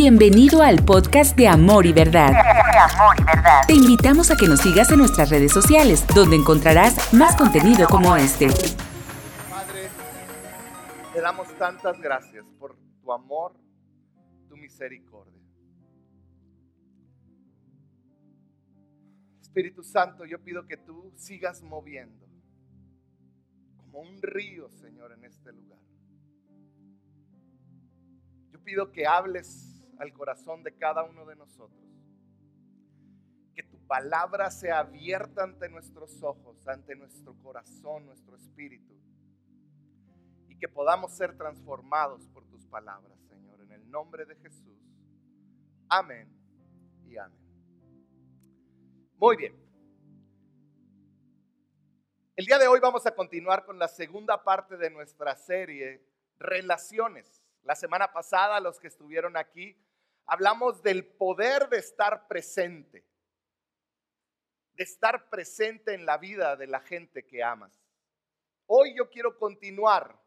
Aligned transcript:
Bienvenido 0.00 0.62
al 0.62 0.84
podcast 0.84 1.36
de 1.36 1.48
Amor 1.48 1.84
y 1.84 1.92
Verdad. 1.92 2.30
Te 3.66 3.74
invitamos 3.74 4.30
a 4.30 4.36
que 4.36 4.46
nos 4.46 4.60
sigas 4.60 4.92
en 4.92 4.98
nuestras 4.98 5.28
redes 5.28 5.50
sociales, 5.50 6.06
donde 6.14 6.36
encontrarás 6.36 7.12
más 7.12 7.34
contenido 7.34 7.88
como 7.88 8.14
este. 8.14 8.46
Padre, 9.50 9.88
te 11.12 11.20
damos 11.20 11.52
tantas 11.58 12.00
gracias 12.00 12.44
por 12.60 12.76
tu 13.02 13.12
amor, 13.12 13.56
tu 14.48 14.56
misericordia. 14.56 15.42
Espíritu 19.40 19.82
Santo, 19.82 20.24
yo 20.24 20.38
pido 20.38 20.64
que 20.64 20.76
tú 20.76 21.12
sigas 21.16 21.60
moviendo 21.60 22.24
como 23.78 23.98
un 24.02 24.22
río, 24.22 24.70
Señor, 24.70 25.10
en 25.10 25.24
este 25.24 25.52
lugar. 25.52 25.80
Yo 28.52 28.60
pido 28.62 28.92
que 28.92 29.04
hables 29.04 29.77
al 29.98 30.12
corazón 30.12 30.62
de 30.62 30.76
cada 30.76 31.02
uno 31.04 31.26
de 31.26 31.36
nosotros. 31.36 31.84
Que 33.54 33.62
tu 33.62 33.78
palabra 33.86 34.50
sea 34.50 34.80
abierta 34.80 35.42
ante 35.42 35.68
nuestros 35.68 36.22
ojos, 36.22 36.66
ante 36.68 36.94
nuestro 36.94 37.34
corazón, 37.42 38.06
nuestro 38.06 38.36
espíritu. 38.36 38.94
Y 40.48 40.56
que 40.56 40.68
podamos 40.68 41.12
ser 41.12 41.36
transformados 41.36 42.28
por 42.28 42.46
tus 42.46 42.66
palabras, 42.66 43.18
Señor, 43.28 43.60
en 43.62 43.72
el 43.72 43.90
nombre 43.90 44.24
de 44.24 44.36
Jesús. 44.36 44.78
Amén 45.88 46.28
y 47.06 47.16
amén. 47.16 47.38
Muy 49.16 49.36
bien. 49.36 49.68
El 52.36 52.46
día 52.46 52.58
de 52.58 52.68
hoy 52.68 52.78
vamos 52.78 53.04
a 53.04 53.12
continuar 53.12 53.64
con 53.64 53.80
la 53.80 53.88
segunda 53.88 54.44
parte 54.44 54.76
de 54.76 54.90
nuestra 54.90 55.34
serie, 55.34 56.06
Relaciones. 56.38 57.42
La 57.64 57.74
semana 57.74 58.12
pasada, 58.12 58.60
los 58.60 58.78
que 58.78 58.86
estuvieron 58.86 59.36
aquí, 59.36 59.76
hablamos 60.28 60.82
del 60.82 61.06
poder 61.06 61.68
de 61.70 61.78
estar 61.78 62.28
presente, 62.28 63.04
de 64.74 64.84
estar 64.84 65.28
presente 65.30 65.94
en 65.94 66.04
la 66.04 66.18
vida 66.18 66.54
de 66.54 66.66
la 66.66 66.80
gente 66.80 67.26
que 67.26 67.42
amas. 67.42 67.72
Hoy 68.66 68.94
yo 68.96 69.08
quiero 69.08 69.36
continuar 69.38 70.22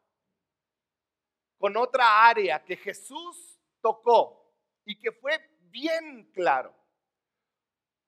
con 1.60 1.78
otra 1.78 2.28
área 2.28 2.64
que 2.66 2.76
Jesús 2.76 3.60
tocó 3.80 4.52
y 4.84 5.00
que 5.00 5.12
fue 5.12 5.40
bien 5.70 6.32
claro. 6.34 6.76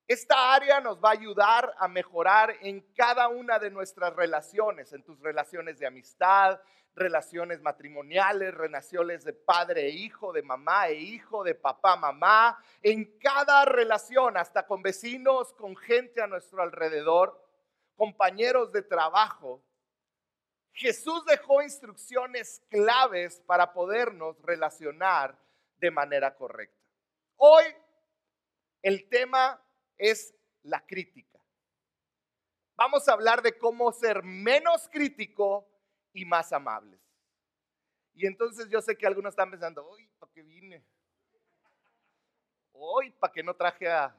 Esta 0.08 0.54
área 0.54 0.82
nos 0.82 1.02
va 1.02 1.10
a 1.10 1.14
ayudar 1.14 1.74
a 1.78 1.88
mejorar 1.88 2.56
en 2.62 2.82
cada 2.94 3.30
una 3.30 3.58
de 3.58 3.72
nuestras 3.72 4.14
relaciones, 4.16 4.92
en 4.92 5.04
tus 5.04 5.20
relaciones 5.22 5.80
de 5.80 5.88
amistad, 5.88 6.60
relaciones 6.94 7.62
matrimoniales, 7.62 8.54
relaciones 8.54 9.24
de 9.24 9.34
padre 9.34 9.88
e 9.88 9.90
hijo, 9.92 10.34
de 10.34 10.44
mamá 10.44 10.90
e 10.90 10.96
hijo, 10.96 11.44
de 11.44 11.56
papá, 11.56 11.96
mamá, 11.96 12.62
en 12.82 13.18
cada 13.18 13.64
relación, 13.64 14.36
hasta 14.36 14.68
con 14.68 14.82
vecinos, 14.82 15.54
con 15.54 15.76
gente 15.76 16.22
a 16.22 16.28
nuestro 16.28 16.62
alrededor, 16.62 17.42
compañeros 17.96 18.74
de 18.74 18.82
trabajo. 18.82 19.64
Jesús 20.74 21.24
dejó 21.26 21.62
instrucciones 21.62 22.62
claves 22.70 23.42
para 23.46 23.72
podernos 23.72 24.42
relacionar 24.42 25.38
de 25.78 25.92
manera 25.92 26.36
correcta. 26.36 26.78
Hoy 27.38 27.64
el 28.82 29.08
tema 29.08 29.63
es 29.98 30.34
la 30.64 30.86
crítica. 30.86 31.40
Vamos 32.76 33.08
a 33.08 33.14
hablar 33.14 33.42
de 33.42 33.58
cómo 33.58 33.92
ser 33.92 34.24
menos 34.24 34.90
crítico 34.90 35.68
y 36.14 36.26
más 36.26 36.52
amables. 36.52 37.00
Y 38.14 38.28
entonces 38.28 38.70
yo 38.70 38.82
sé 38.82 38.98
que 38.98 39.08
algunos 39.08 39.32
están 39.32 39.52
pensando, 39.52 39.90
uy, 39.90 40.08
¿para 40.20 40.32
qué 40.32 40.44
vine? 40.44 40.84
Hoy, 42.72 43.12
¿para 43.12 43.32
qué 43.32 43.44
no 43.44 43.56
traje 43.56 43.88
a...? 43.88 44.16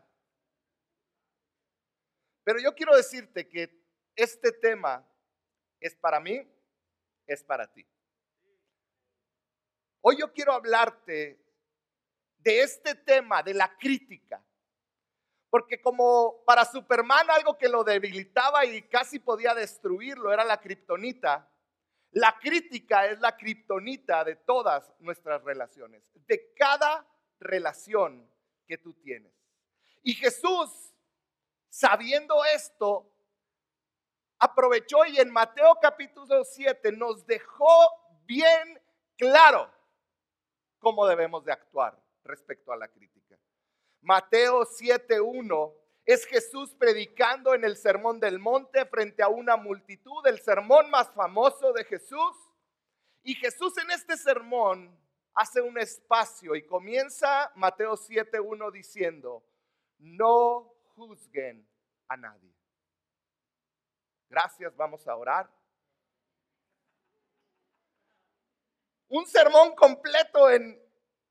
Pero 2.44 2.58
yo 2.60 2.74
quiero 2.74 2.96
decirte 2.96 3.48
que 3.48 3.84
este 4.14 4.52
tema 4.52 5.06
es 5.80 5.94
para 5.96 6.20
mí, 6.20 6.46
es 7.26 7.42
para 7.42 7.72
ti. 7.72 7.86
Hoy 10.00 10.18
yo 10.18 10.32
quiero 10.32 10.52
hablarte 10.52 11.40
de 12.38 12.62
este 12.62 12.94
tema, 12.94 13.42
de 13.42 13.54
la 13.54 13.76
crítica. 13.78 14.44
Porque 15.54 15.80
como 15.80 16.42
para 16.44 16.64
Superman 16.64 17.30
algo 17.30 17.56
que 17.56 17.68
lo 17.68 17.84
debilitaba 17.84 18.64
y 18.64 18.82
casi 18.88 19.20
podía 19.20 19.54
destruirlo 19.54 20.32
era 20.32 20.42
la 20.42 20.60
kriptonita, 20.60 21.48
la 22.10 22.36
crítica 22.40 23.06
es 23.06 23.20
la 23.20 23.36
kriptonita 23.36 24.24
de 24.24 24.34
todas 24.34 24.92
nuestras 24.98 25.44
relaciones, 25.44 26.02
de 26.26 26.52
cada 26.54 27.06
relación 27.38 28.28
que 28.66 28.78
tú 28.78 28.94
tienes. 28.94 29.32
Y 30.02 30.14
Jesús, 30.14 30.92
sabiendo 31.68 32.44
esto, 32.46 33.08
aprovechó 34.40 35.06
y 35.06 35.20
en 35.20 35.30
Mateo 35.30 35.78
capítulo 35.80 36.42
7 36.42 36.90
nos 36.90 37.24
dejó 37.28 37.92
bien 38.24 38.82
claro 39.16 39.70
cómo 40.80 41.06
debemos 41.06 41.44
de 41.44 41.52
actuar 41.52 41.96
respecto 42.24 42.72
a 42.72 42.76
la 42.76 42.88
crítica. 42.88 43.23
Mateo 44.04 44.66
7.1 44.66 45.74
es 46.04 46.26
Jesús 46.26 46.74
predicando 46.74 47.54
en 47.54 47.64
el 47.64 47.74
Sermón 47.74 48.20
del 48.20 48.38
Monte 48.38 48.84
frente 48.84 49.22
a 49.22 49.28
una 49.28 49.56
multitud, 49.56 50.26
el 50.26 50.38
sermón 50.40 50.90
más 50.90 51.10
famoso 51.14 51.72
de 51.72 51.84
Jesús. 51.84 52.36
Y 53.22 53.34
Jesús 53.34 53.78
en 53.78 53.90
este 53.90 54.18
sermón 54.18 54.94
hace 55.32 55.62
un 55.62 55.78
espacio 55.78 56.54
y 56.54 56.66
comienza 56.66 57.50
Mateo 57.54 57.94
7.1 57.94 58.70
diciendo, 58.70 59.42
no 59.96 60.74
juzguen 60.94 61.66
a 62.08 62.18
nadie. 62.18 62.54
Gracias, 64.28 64.76
vamos 64.76 65.08
a 65.08 65.16
orar. 65.16 65.50
Un 69.08 69.26
sermón 69.26 69.74
completo 69.74 70.50
en 70.50 70.78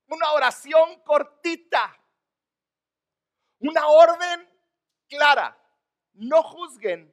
una 0.08 0.32
oración 0.32 1.00
cortita 1.04 2.00
una 3.68 3.88
orden 3.88 4.48
clara. 5.08 5.56
No 6.14 6.42
juzguen 6.42 7.12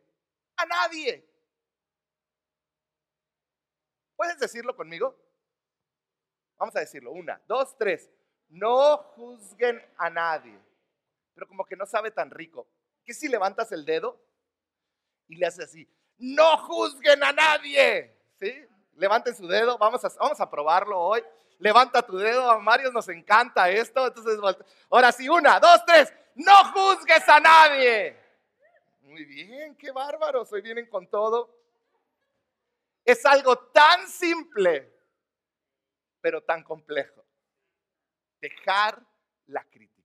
a 0.57 0.65
nadie. 0.65 1.27
¿Puedes 4.15 4.37
decirlo 4.37 4.75
conmigo? 4.75 5.17
Vamos 6.57 6.75
a 6.75 6.81
decirlo. 6.81 7.11
Una, 7.11 7.41
dos, 7.47 7.75
tres. 7.77 8.09
No 8.49 8.97
juzguen 8.97 9.81
a 9.97 10.09
nadie. 10.09 10.59
Pero 11.33 11.47
como 11.47 11.65
que 11.65 11.75
no 11.75 11.85
sabe 11.85 12.11
tan 12.11 12.29
rico. 12.29 12.67
¿Qué 13.03 13.13
si 13.13 13.27
levantas 13.27 13.71
el 13.71 13.85
dedo 13.85 14.21
y 15.27 15.37
le 15.37 15.47
haces 15.47 15.65
así? 15.65 15.89
No 16.19 16.57
juzguen 16.57 17.23
a 17.23 17.31
nadie. 17.31 18.15
¿Sí? 18.39 18.53
Levanten 18.93 19.35
su 19.35 19.47
dedo. 19.47 19.77
Vamos 19.79 20.05
a, 20.05 20.09
vamos 20.19 20.39
a 20.39 20.49
probarlo 20.49 20.99
hoy. 20.99 21.23
Levanta 21.57 22.05
tu 22.05 22.17
dedo. 22.17 22.51
A 22.51 22.59
Mario 22.59 22.91
nos 22.91 23.07
encanta 23.09 23.69
esto. 23.71 24.05
Entonces, 24.05 24.37
ahora 24.89 25.11
sí, 25.11 25.27
una, 25.27 25.59
dos, 25.59 25.83
tres 25.85 26.13
no 26.35 26.71
juzgues 26.73 27.27
a 27.27 27.39
nadie. 27.39 28.17
Muy 29.01 29.25
bien, 29.25 29.75
qué 29.75 29.91
bárbaro, 29.91 30.47
hoy 30.49 30.61
vienen 30.61 30.87
con 30.89 31.07
todo. 31.07 31.53
Es 33.03 33.25
algo 33.25 33.57
tan 33.57 34.07
simple, 34.07 34.91
pero 36.21 36.41
tan 36.41 36.63
complejo. 36.63 37.25
Dejar 38.39 39.01
la 39.47 39.63
crítica. 39.65 40.01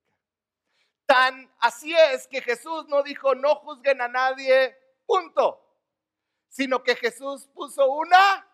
Tan 1.04 1.50
así 1.60 1.94
es 1.94 2.26
que 2.26 2.42
Jesús 2.42 2.86
no 2.88 3.02
dijo 3.02 3.34
no 3.34 3.54
juzguen 3.56 4.00
a 4.00 4.08
nadie, 4.08 4.76
punto, 5.06 5.62
sino 6.48 6.82
que 6.82 6.96
Jesús 6.96 7.46
puso 7.54 7.86
una 7.86 8.46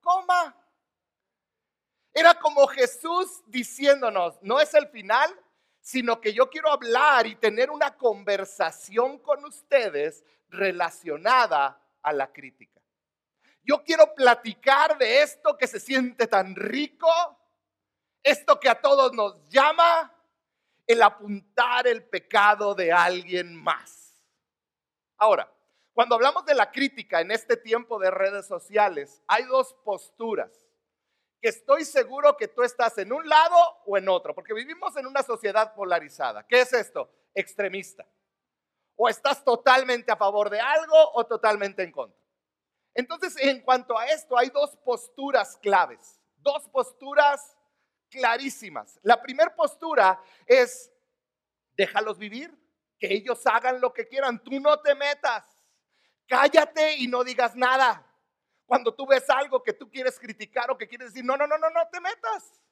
coma. 0.00 0.56
Era 2.12 2.34
como 2.34 2.66
Jesús 2.68 3.42
diciéndonos, 3.46 4.40
no 4.42 4.60
es 4.60 4.72
el 4.74 4.88
final, 4.88 5.36
sino 5.80 6.20
que 6.20 6.32
yo 6.32 6.50
quiero 6.50 6.70
hablar 6.70 7.26
y 7.26 7.36
tener 7.36 7.70
una 7.70 7.96
conversación 7.96 9.18
con 9.18 9.44
ustedes 9.44 10.24
relacionada 10.48 11.80
a 12.02 12.12
la 12.12 12.32
crítica. 12.32 12.80
Yo 13.62 13.82
quiero 13.84 14.14
platicar 14.14 14.98
de 14.98 15.22
esto 15.22 15.56
que 15.56 15.66
se 15.66 15.80
siente 15.80 16.26
tan 16.26 16.54
rico, 16.56 17.08
esto 18.22 18.58
que 18.58 18.68
a 18.68 18.80
todos 18.80 19.12
nos 19.12 19.48
llama, 19.48 20.14
el 20.86 21.02
apuntar 21.02 21.86
el 21.86 22.02
pecado 22.02 22.74
de 22.74 22.92
alguien 22.92 23.54
más. 23.54 24.20
Ahora, 25.16 25.52
cuando 25.92 26.14
hablamos 26.14 26.44
de 26.46 26.54
la 26.54 26.70
crítica 26.70 27.20
en 27.20 27.30
este 27.30 27.56
tiempo 27.56 27.98
de 27.98 28.10
redes 28.10 28.46
sociales, 28.46 29.22
hay 29.26 29.44
dos 29.44 29.74
posturas 29.84 30.59
que 31.40 31.48
estoy 31.48 31.84
seguro 31.84 32.36
que 32.36 32.48
tú 32.48 32.62
estás 32.62 32.98
en 32.98 33.12
un 33.12 33.26
lado 33.28 33.56
o 33.86 33.96
en 33.96 34.08
otro, 34.08 34.34
porque 34.34 34.52
vivimos 34.52 34.96
en 34.96 35.06
una 35.06 35.22
sociedad 35.22 35.74
polarizada. 35.74 36.46
¿Qué 36.46 36.60
es 36.60 36.72
esto? 36.72 37.10
Extremista. 37.34 38.06
O 38.96 39.08
estás 39.08 39.42
totalmente 39.42 40.12
a 40.12 40.16
favor 40.16 40.50
de 40.50 40.60
algo 40.60 41.12
o 41.14 41.24
totalmente 41.24 41.82
en 41.82 41.92
contra. 41.92 42.20
Entonces, 42.92 43.36
en 43.38 43.60
cuanto 43.62 43.98
a 43.98 44.06
esto, 44.06 44.36
hay 44.36 44.50
dos 44.50 44.76
posturas 44.84 45.56
claves, 45.56 46.20
dos 46.36 46.68
posturas 46.68 47.56
clarísimas. 48.10 48.98
La 49.02 49.22
primera 49.22 49.54
postura 49.54 50.20
es, 50.44 50.92
déjalos 51.72 52.18
vivir, 52.18 52.54
que 52.98 53.14
ellos 53.14 53.46
hagan 53.46 53.80
lo 53.80 53.94
que 53.94 54.06
quieran, 54.06 54.42
tú 54.42 54.60
no 54.60 54.78
te 54.80 54.94
metas, 54.94 55.46
cállate 56.28 56.96
y 56.96 57.06
no 57.06 57.24
digas 57.24 57.56
nada. 57.56 58.06
Cuando 58.70 58.94
tú 58.94 59.04
ves 59.04 59.28
algo 59.28 59.60
que 59.64 59.72
tú 59.72 59.90
quieres 59.90 60.16
criticar 60.16 60.70
o 60.70 60.78
que 60.78 60.86
quieres 60.86 61.08
decir, 61.08 61.24
no, 61.24 61.36
no, 61.36 61.44
no, 61.44 61.58
no, 61.58 61.70
no 61.70 61.88
te 61.90 62.00
metas. 62.00 62.62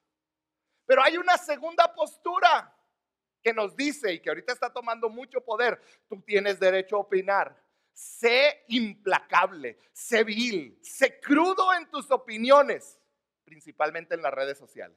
Pero 0.87 1.03
hay 1.03 1.17
una 1.17 1.37
segunda 1.37 1.93
postura 1.93 2.73
que 3.43 3.53
nos 3.53 3.75
dice 3.75 4.12
y 4.12 4.21
que 4.21 4.29
ahorita 4.29 4.53
está 4.53 4.73
tomando 4.73 5.09
mucho 5.09 5.45
poder, 5.45 5.83
tú 6.09 6.23
tienes 6.23 6.61
derecho 6.61 6.95
a 6.95 7.00
opinar. 7.00 7.61
Sé 7.93 8.65
implacable, 8.69 9.77
sé 9.93 10.23
vil, 10.23 10.79
sé 10.85 11.19
crudo 11.19 11.75
en 11.75 11.91
tus 11.91 12.09
opiniones, 12.12 13.01
principalmente 13.43 14.15
en 14.15 14.23
las 14.23 14.33
redes 14.33 14.56
sociales. 14.56 14.97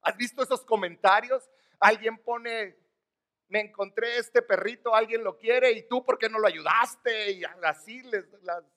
¿Has 0.00 0.16
visto 0.16 0.42
esos 0.42 0.64
comentarios? 0.64 1.50
Alguien 1.78 2.16
pone, 2.16 2.78
me 3.50 3.60
encontré 3.60 4.16
este 4.16 4.42
perrito, 4.42 4.94
alguien 4.94 5.24
lo 5.24 5.36
quiere 5.36 5.72
y 5.72 5.82
tú, 5.82 6.04
¿por 6.04 6.16
qué 6.18 6.28
no 6.28 6.38
lo 6.38 6.46
ayudaste? 6.46 7.32
Y 7.32 7.42
así 7.64 8.00
les, 8.02 8.24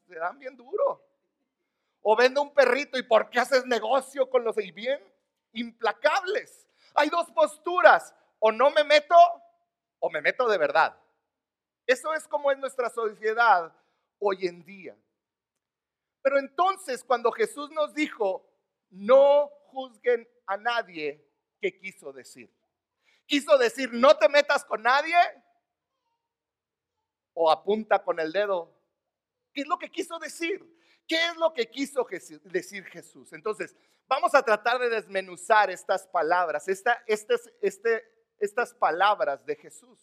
le 0.08 0.20
dan 0.20 0.40
bien 0.40 0.58
duro. 0.58 1.06
O 2.02 2.16
vende 2.16 2.42
un 2.42 2.54
perrito 2.54 2.98
y 2.98 3.04
¿por 3.04 3.30
qué 3.30 3.40
haces 3.40 3.68
negocio 3.68 4.28
con 4.30 4.44
los 4.44 4.58
y 4.58 4.72
bien 4.72 5.00
implacables? 5.54 6.68
Hay 6.96 7.10
dos 7.10 7.31
posturas, 7.31 8.16
o 8.40 8.52
no 8.52 8.72
me 8.72 8.84
meto 8.84 9.16
o 10.00 10.10
me 10.10 10.22
meto 10.22 10.50
de 10.50 10.58
verdad. 10.58 10.98
Eso 11.86 12.12
es 12.16 12.28
como 12.28 12.52
es 12.52 12.58
nuestra 12.58 12.90
sociedad 12.90 13.72
hoy 14.18 14.48
en 14.48 14.66
día. 14.66 14.98
Pero 16.24 16.40
entonces 16.40 17.04
cuando 17.04 17.31
Jesús 17.31 17.70
nos 17.70 17.94
dijo, 17.94 18.50
no 18.90 19.50
juzguen 19.68 20.28
a 20.48 20.58
nadie, 20.58 21.24
¿qué 21.62 21.78
quiso 21.78 22.12
decir? 22.12 22.52
¿Quiso 23.25 23.58
decir, 23.58 23.90
no 23.94 24.18
te 24.18 24.30
metas 24.30 24.66
con 24.66 24.84
nadie? 24.84 25.16
¿O 27.34 27.50
apunta 27.52 28.04
con 28.04 28.20
el 28.20 28.31
dedo? 28.31 28.74
¿Qué 29.54 29.62
es 29.62 29.68
lo 29.68 29.78
que 29.78 29.90
quiso 29.90 30.20
decir? 30.20 30.74
¿Qué 31.08 31.16
es 31.28 31.36
lo 31.38 31.54
que 31.54 31.70
quiso 31.70 32.08
decir 32.44 32.86
Jesús? 32.86 33.34
Entonces, 33.34 33.75
vamos 34.08 34.34
a 34.36 34.44
tratar 34.44 34.80
de 34.80 34.90
desmenuzar 34.90 35.70
estas 35.70 36.08
palabras, 36.08 36.68
esta, 36.68 37.04
este, 37.08 38.04
estas 38.40 38.74
palabras 38.74 39.46
de 39.46 39.56
Jesús. 39.56 40.00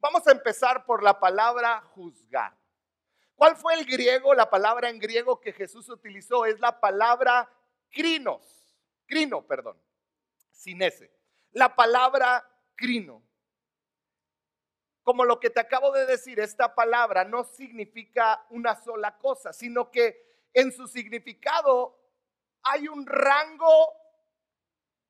Vamos 0.00 0.26
a 0.26 0.32
empezar 0.32 0.84
por 0.84 1.02
la 1.02 1.18
palabra 1.18 1.80
juzgar. 1.94 2.56
¿Cuál 3.36 3.56
fue 3.56 3.74
el 3.74 3.84
griego? 3.84 4.34
La 4.34 4.48
palabra 4.48 4.88
en 4.88 4.98
griego 4.98 5.40
que 5.40 5.52
Jesús 5.52 5.88
utilizó 5.88 6.46
es 6.46 6.60
la 6.60 6.78
palabra 6.78 7.50
crinos. 7.90 8.76
Crino, 9.06 9.46
perdón. 9.46 9.80
Sin 10.50 10.82
ese. 10.82 11.10
La 11.54 11.74
palabra 11.74 12.44
crino. 12.74 13.22
Como 15.04 15.24
lo 15.24 15.38
que 15.38 15.50
te 15.50 15.60
acabo 15.60 15.92
de 15.92 16.04
decir, 16.04 16.40
esta 16.40 16.74
palabra 16.74 17.24
no 17.24 17.44
significa 17.44 18.44
una 18.50 18.74
sola 18.74 19.16
cosa, 19.18 19.52
sino 19.52 19.90
que 19.90 20.48
en 20.52 20.72
su 20.72 20.88
significado 20.88 21.96
hay 22.62 22.88
un 22.88 23.06
rango 23.06 23.92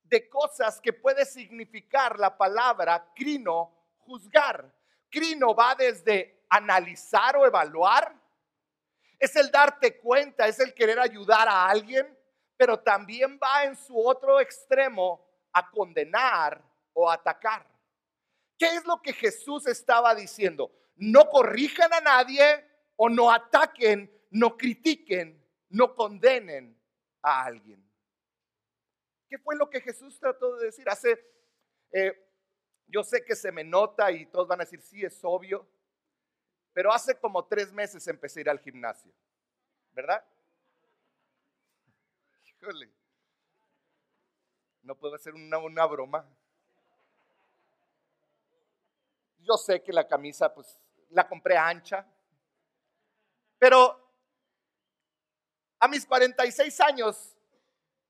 de 0.03 0.29
cosas 0.29 0.79
que 0.79 0.93
puede 0.93 1.25
significar 1.25 2.19
la 2.19 2.37
palabra 2.37 3.11
crino, 3.15 3.73
juzgar. 3.97 4.71
Crino 5.09 5.55
va 5.55 5.73
desde 5.73 6.45
analizar 6.49 7.37
o 7.37 7.45
evaluar, 7.47 8.15
es 9.17 9.35
el 9.35 9.49
darte 9.49 9.97
cuenta, 9.97 10.47
es 10.47 10.59
el 10.59 10.75
querer 10.75 10.99
ayudar 10.99 11.47
a 11.47 11.67
alguien, 11.67 12.15
pero 12.55 12.79
también 12.79 13.39
va 13.41 13.63
en 13.63 13.75
su 13.75 13.97
otro 13.97 14.39
extremo 14.39 15.25
a 15.55 15.71
condenar 15.71 16.61
o 16.93 17.09
atacar. 17.09 17.65
¿Qué 18.57 18.67
es 18.67 18.85
lo 18.85 19.01
que 19.01 19.13
Jesús 19.13 19.65
estaba 19.67 20.13
diciendo? 20.13 20.69
No 20.97 21.29
corrijan 21.29 21.93
a 21.93 22.01
nadie 22.01 22.65
o 22.97 23.07
no 23.07 23.31
ataquen, 23.31 24.11
no 24.31 24.57
critiquen, 24.57 25.41
no 25.69 25.95
condenen 25.95 26.77
a 27.21 27.45
alguien. 27.45 27.81
¿Qué 29.29 29.37
fue 29.37 29.55
lo 29.55 29.69
que 29.69 29.79
Jesús 29.79 30.19
trató 30.19 30.57
de 30.57 30.65
decir? 30.65 30.87
Hace, 30.89 31.25
eh, 31.91 32.13
yo 32.87 33.01
sé 33.03 33.23
que 33.23 33.35
se 33.35 33.51
me 33.51 33.63
nota 33.63 34.11
y 34.11 34.25
todos 34.25 34.49
van 34.49 34.59
a 34.59 34.65
decir, 34.65 34.81
sí, 34.81 35.05
es 35.05 35.19
obvio, 35.23 35.65
pero 36.73 36.91
hace 36.91 37.17
como 37.17 37.45
tres 37.45 37.71
meses 37.71 38.05
empecé 38.09 38.39
a 38.39 38.41
ir 38.41 38.49
al 38.49 38.59
gimnasio, 38.59 39.13
¿verdad? 39.93 40.21
Híjole, 42.43 42.91
no 44.85 44.95
puedo 44.95 45.15
hacer 45.15 45.33
una, 45.33 45.57
una 45.57 45.85
broma. 45.85 46.25
Yo 49.39 49.57
sé 49.57 49.83
que 49.83 49.91
la 49.91 50.07
camisa, 50.07 50.53
pues, 50.53 50.79
la 51.09 51.27
compré 51.27 51.57
ancha, 51.57 52.07
pero 53.57 53.99
a 55.79 55.87
mis 55.87 56.05
46 56.05 56.79
años 56.81 57.35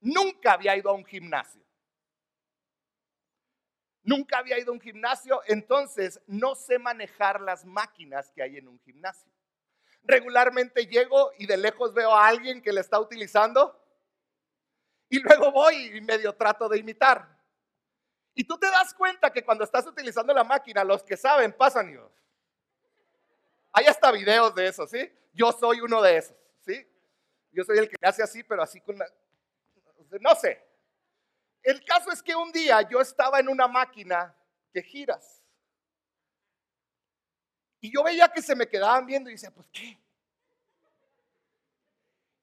nunca 0.00 0.52
había 0.52 0.76
ido 0.76 0.90
a 0.90 0.92
un 0.92 1.04
gimnasio. 1.04 1.62
Nunca 4.02 4.38
había 4.38 4.58
ido 4.58 4.70
a 4.70 4.74
un 4.74 4.80
gimnasio, 4.80 5.42
entonces 5.46 6.20
no 6.26 6.54
sé 6.54 6.78
manejar 6.78 7.40
las 7.40 7.64
máquinas 7.64 8.30
que 8.32 8.42
hay 8.42 8.58
en 8.58 8.68
un 8.68 8.78
gimnasio. 8.80 9.30
Regularmente 10.02 10.86
llego 10.86 11.32
y 11.38 11.46
de 11.46 11.56
lejos 11.56 11.92
veo 11.92 12.14
a 12.14 12.28
alguien 12.28 12.62
que 12.62 12.72
le 12.72 12.80
está 12.80 13.00
utilizando 13.00 13.85
y 15.08 15.18
luego 15.20 15.52
voy 15.52 15.96
y 15.96 16.00
medio 16.00 16.34
trato 16.34 16.68
de 16.68 16.78
imitar. 16.78 17.36
Y 18.34 18.44
tú 18.44 18.58
te 18.58 18.66
das 18.70 18.92
cuenta 18.92 19.32
que 19.32 19.44
cuando 19.44 19.64
estás 19.64 19.86
utilizando 19.86 20.34
la 20.34 20.44
máquina, 20.44 20.84
los 20.84 21.02
que 21.02 21.16
saben 21.16 21.52
pasan 21.52 21.90
y... 21.90 21.96
Hay 23.72 23.86
hasta 23.86 24.10
videos 24.10 24.54
de 24.54 24.68
eso, 24.68 24.86
¿sí? 24.86 25.10
Yo 25.32 25.52
soy 25.52 25.80
uno 25.80 26.02
de 26.02 26.18
esos, 26.18 26.36
¿sí? 26.60 26.86
Yo 27.52 27.64
soy 27.64 27.78
el 27.78 27.88
que 27.88 27.96
hace 28.02 28.22
así, 28.22 28.42
pero 28.42 28.62
así 28.62 28.80
con 28.80 28.98
la... 28.98 29.06
No 30.20 30.34
sé. 30.34 30.62
El 31.62 31.84
caso 31.84 32.10
es 32.12 32.22
que 32.22 32.34
un 32.34 32.52
día 32.52 32.82
yo 32.82 33.00
estaba 33.00 33.40
en 33.40 33.48
una 33.48 33.66
máquina 33.66 34.34
que 34.72 34.82
giras. 34.82 35.42
Y 37.80 37.92
yo 37.92 38.02
veía 38.02 38.28
que 38.28 38.42
se 38.42 38.54
me 38.54 38.68
quedaban 38.68 39.06
viendo 39.06 39.30
y 39.30 39.34
decía, 39.34 39.50
pues 39.50 39.66
¿qué? 39.72 39.98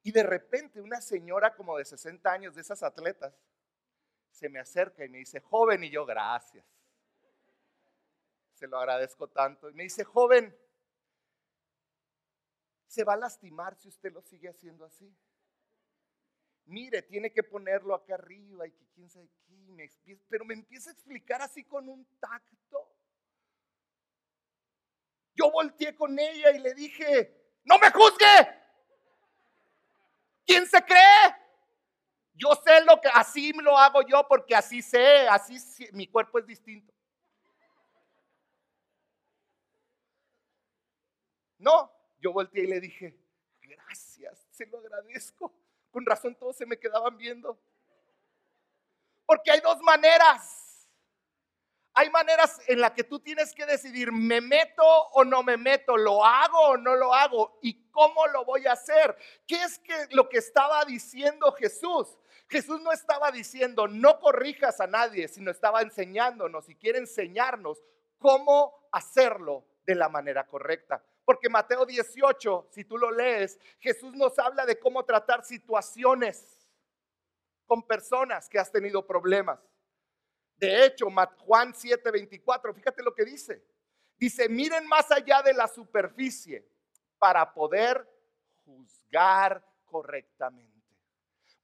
Y 0.04 0.12
de 0.12 0.24
repente 0.24 0.82
una 0.82 1.02
señora 1.02 1.56
como 1.56 1.78
de 1.78 1.86
60 1.86 2.30
años, 2.30 2.56
de 2.56 2.62
esas 2.62 2.84
atletas, 2.84 3.34
se 4.32 4.50
me 4.50 4.60
acerca 4.60 5.06
y 5.06 5.10
me 5.10 5.20
dice, 5.20 5.40
joven, 5.40 5.84
y 5.84 5.90
yo, 5.90 6.06
gracias. 6.06 6.66
Se 8.54 8.68
lo 8.68 8.78
agradezco 8.78 9.30
tanto. 9.30 9.69
Y 9.69 9.74
me 9.74 9.83
dice, 9.83 10.04
joven, 10.04 10.56
se 12.88 13.04
va 13.06 13.14
a 13.14 13.18
lastimar 13.18 13.76
si 13.76 13.88
usted 13.88 14.12
lo 14.12 14.22
sigue 14.22 14.50
haciendo 14.50 14.86
así. 14.86 15.16
Mire, 16.66 17.02
tiene 17.04 17.31
que 17.31 17.44
ponerlo 17.44 17.95
acá 17.95 18.16
arriba 18.16 18.68
y 18.68 18.72
que 18.72 18.86
quién 18.94 19.10
sabe 19.10 19.30
qué. 19.30 20.18
pero 20.28 20.45
me 20.45 20.54
empieza 20.54 20.90
a 20.90 20.94
explicar 20.94 21.42
así 21.42 21.64
con 21.64 21.88
un 21.88 22.06
tacto. 22.19 22.94
Yo 25.33 25.50
volteé 25.52 25.95
con 25.95 26.18
ella 26.19 26.52
y 26.52 26.60
le 26.60 26.74
dije, 26.74 27.60
no 27.64 27.80
me 27.80 27.90
juzgue. 27.92 28.63
¿Quién 30.45 30.66
se 30.68 30.83
cree? 30.83 31.35
Yo 32.33 32.50
sé 32.64 32.83
lo 32.83 33.00
que 33.00 33.09
así 33.09 33.54
lo 33.54 33.78
hago 33.78 34.02
yo 34.02 34.26
porque 34.28 34.56
así 34.56 34.81
sé, 34.81 35.28
así 35.28 35.57
mi 35.92 36.07
cuerpo 36.07 36.40
es 36.40 36.45
distinto. 36.45 36.92
No, 41.59 41.92
yo 42.19 42.33
volteé 42.33 42.64
y 42.64 42.68
le 42.68 42.81
dije, 42.81 43.16
gracias, 43.62 44.45
se 44.52 44.66
lo 44.66 44.80
agradezco. 44.80 45.54
Con 45.92 46.06
razón 46.06 46.35
todos 46.35 46.57
se 46.57 46.66
me 46.66 46.78
quedaban 46.78 47.16
viendo. 47.18 47.57
Porque 49.26 49.52
hay 49.52 49.62
dos 49.62 49.80
maneras. 49.81 50.72
Hay 51.95 52.09
maneras 52.09 52.59
en 52.68 52.81
las 52.81 52.92
que 52.92 53.04
tú 53.04 53.19
tienes 53.19 53.54
que 53.54 53.68
decidir, 53.68 54.12
¿me 54.12 54.42
meto 54.42 54.83
o 54.83 55.23
no 55.23 55.44
me 55.44 55.57
meto? 55.57 55.95
¿Lo 55.95 56.26
hago 56.26 56.59
o 56.69 56.78
no 56.78 56.95
lo 56.95 57.14
hago? 57.14 57.59
¿Y 57.62 57.90
cómo 57.92 58.26
lo 58.28 58.45
voy 58.45 58.66
a 58.66 58.71
hacer? 58.71 59.16
¿Qué 59.45 59.62
es 59.62 59.78
que 59.78 59.94
lo 60.12 60.28
que 60.28 60.40
estaba 60.40 60.83
diciendo 60.85 61.52
Jesús? 61.52 62.18
Jesús 62.47 62.81
no 62.81 62.92
estaba 62.92 63.31
diciendo, 63.31 63.88
no 63.88 64.19
corrijas 64.19 64.81
a 64.81 64.88
nadie, 64.88 65.28
sino 65.28 65.52
estaba 65.52 65.81
enseñándonos 65.81 66.68
y 66.68 66.76
quiere 66.76 66.97
enseñarnos 66.97 67.83
cómo 68.18 68.88
hacerlo 68.92 69.66
de 69.85 69.95
la 69.95 70.09
manera 70.09 70.47
correcta. 70.47 71.04
Porque 71.26 71.50
Mateo 71.50 71.85
18, 71.85 72.69
si 72.71 72.85
tú 72.85 72.97
lo 72.97 73.12
lees, 73.12 73.59
Jesús 73.80 74.16
nos 74.16 74.38
habla 74.40 74.66
de 74.66 74.80
cómo 74.80 75.06
tratar 75.06 75.45
situaciones 75.45 76.68
con 77.66 77.83
personas 77.83 78.50
que 78.50 78.59
has 78.59 78.71
tenido 78.71 79.06
problemas. 79.06 79.59
De 80.57 80.86
hecho, 80.86 81.07
Juan 81.40 81.74
7, 81.74 82.12
24, 82.12 82.74
fíjate 82.74 83.04
lo 83.04 83.14
que 83.14 83.26
dice. 83.26 83.64
Dice, 84.18 84.48
miren 84.48 84.88
más 84.88 85.12
allá 85.12 85.42
de 85.42 85.54
la 85.54 85.68
superficie 85.68 86.66
para 87.18 87.54
poder 87.54 88.07
juzgar 88.66 89.64
correctamente. 89.86 90.72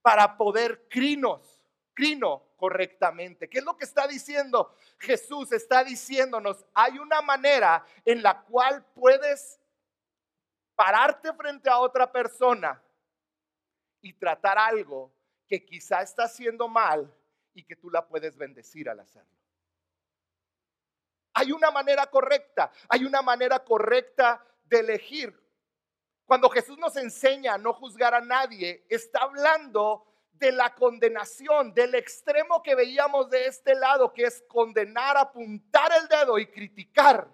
para 0.02 0.38
poder 0.38 0.88
crinos, 0.88 1.62
crino 1.94 2.54
correctamente. 2.56 3.50
¿Qué 3.50 3.60
es 3.60 3.64
lo 3.66 3.76
que 3.76 3.84
está 3.84 4.08
diciendo 4.08 4.74
Jesús? 4.98 5.52
Está 5.52 5.84
diciéndonos, 5.84 6.66
hay 6.74 6.98
una 7.00 7.22
manera 7.22 7.86
en 8.06 8.24
la 8.24 8.42
cual 8.44 8.86
puedes 8.96 9.60
pararte 10.76 11.34
frente 11.34 11.70
a 11.70 11.80
otra 11.80 12.10
persona 12.10 12.82
y 14.02 14.14
tratar 14.14 14.58
algo 14.58 15.12
que 15.48 15.66
quizá 15.66 16.02
está 16.02 16.24
haciendo 16.24 16.68
mal 16.68 17.14
y 17.60 17.64
que 17.64 17.76
tú 17.76 17.90
la 17.90 18.08
puedes 18.08 18.38
bendecir 18.38 18.90
al 18.90 19.00
hacerlo. 19.00 19.38
Hay 21.34 21.52
una 21.52 21.72
manera 21.72 22.08
correcta, 22.08 22.72
hay 22.88 23.06
una 23.06 23.22
manera 23.22 23.64
correcta 23.64 24.44
de 24.64 24.80
elegir. 24.80 25.38
Cuando 26.26 26.50
Jesús 26.50 26.78
nos 26.78 26.96
enseña 26.96 27.56
a 27.56 27.58
no 27.58 27.74
juzgar 27.74 28.14
a 28.14 28.22
nadie, 28.22 28.86
está 28.90 29.20
hablando 29.24 30.06
de 30.32 30.52
la 30.52 30.74
condenación, 30.74 31.74
del 31.74 31.96
extremo 31.96 32.64
que 32.64 32.76
veíamos 32.76 33.30
de 33.30 33.48
este 33.48 33.76
lado, 33.76 34.14
que 34.14 34.24
es 34.24 34.42
condenar, 34.48 35.18
apuntar 35.18 35.92
el 36.02 36.08
dedo 36.08 36.40
y 36.40 36.48
criticar. 36.48 37.28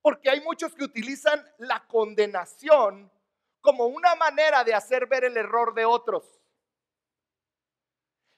Porque 0.00 0.30
hay 0.30 0.40
muchos 0.40 0.74
que 0.74 0.84
utilizan 0.84 1.44
la 1.58 1.86
condenación 1.86 3.10
como 3.60 3.86
una 3.86 4.14
manera 4.14 4.64
de 4.64 4.72
hacer 4.72 5.06
ver 5.06 5.24
el 5.24 5.36
error 5.36 5.74
de 5.74 5.84
otros. 5.84 6.40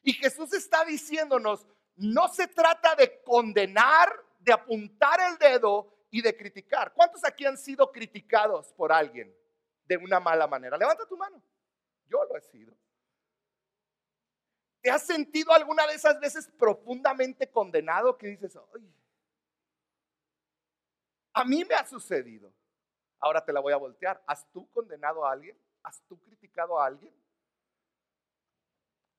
Y 0.02 0.12
Jesús 0.12 0.52
está 0.52 0.85
diciéndonos, 0.85 1.67
no 1.97 2.28
se 2.28 2.47
trata 2.47 2.95
de 2.95 3.23
condenar, 3.23 4.12
de 4.38 4.52
apuntar 4.52 5.21
el 5.21 5.38
dedo 5.38 5.93
y 6.11 6.23
de 6.23 6.37
criticar. 6.37 6.93
¿Cuántos 6.95 7.25
aquí 7.25 7.45
han 7.45 7.59
sido 7.59 7.90
criticados 7.90 8.73
por 8.73 8.93
alguien 8.93 9.35
de 9.85 9.97
una 9.97 10.21
mala 10.21 10.47
manera? 10.47 10.76
Levanta 10.76 11.07
tu 11.07 11.17
mano. 11.17 11.43
Yo 12.07 12.25
lo 12.25 12.37
he 12.37 12.40
sido. 12.40 12.75
¿Te 14.81 14.90
has 14.90 15.02
sentido 15.02 15.52
alguna 15.52 15.87
de 15.87 15.95
esas 15.95 16.21
veces 16.21 16.49
profundamente 16.57 17.50
condenado 17.50 18.17
que 18.17 18.28
dices, 18.28 18.57
Ay, 18.75 18.95
a 21.33 21.45
mí 21.45 21.64
me 21.64 21.75
ha 21.75 21.87
sucedido? 21.87 22.52
Ahora 23.21 23.45
te 23.45 23.52
la 23.52 23.61
voy 23.61 23.73
a 23.73 23.76
voltear. 23.76 24.23
¿Has 24.26 24.50
tú 24.52 24.71
condenado 24.71 25.26
a 25.26 25.33
alguien? 25.33 25.59
¿Has 25.83 26.00
tú 26.09 26.19
criticado 26.21 26.81
a 26.81 26.87
alguien? 26.87 27.12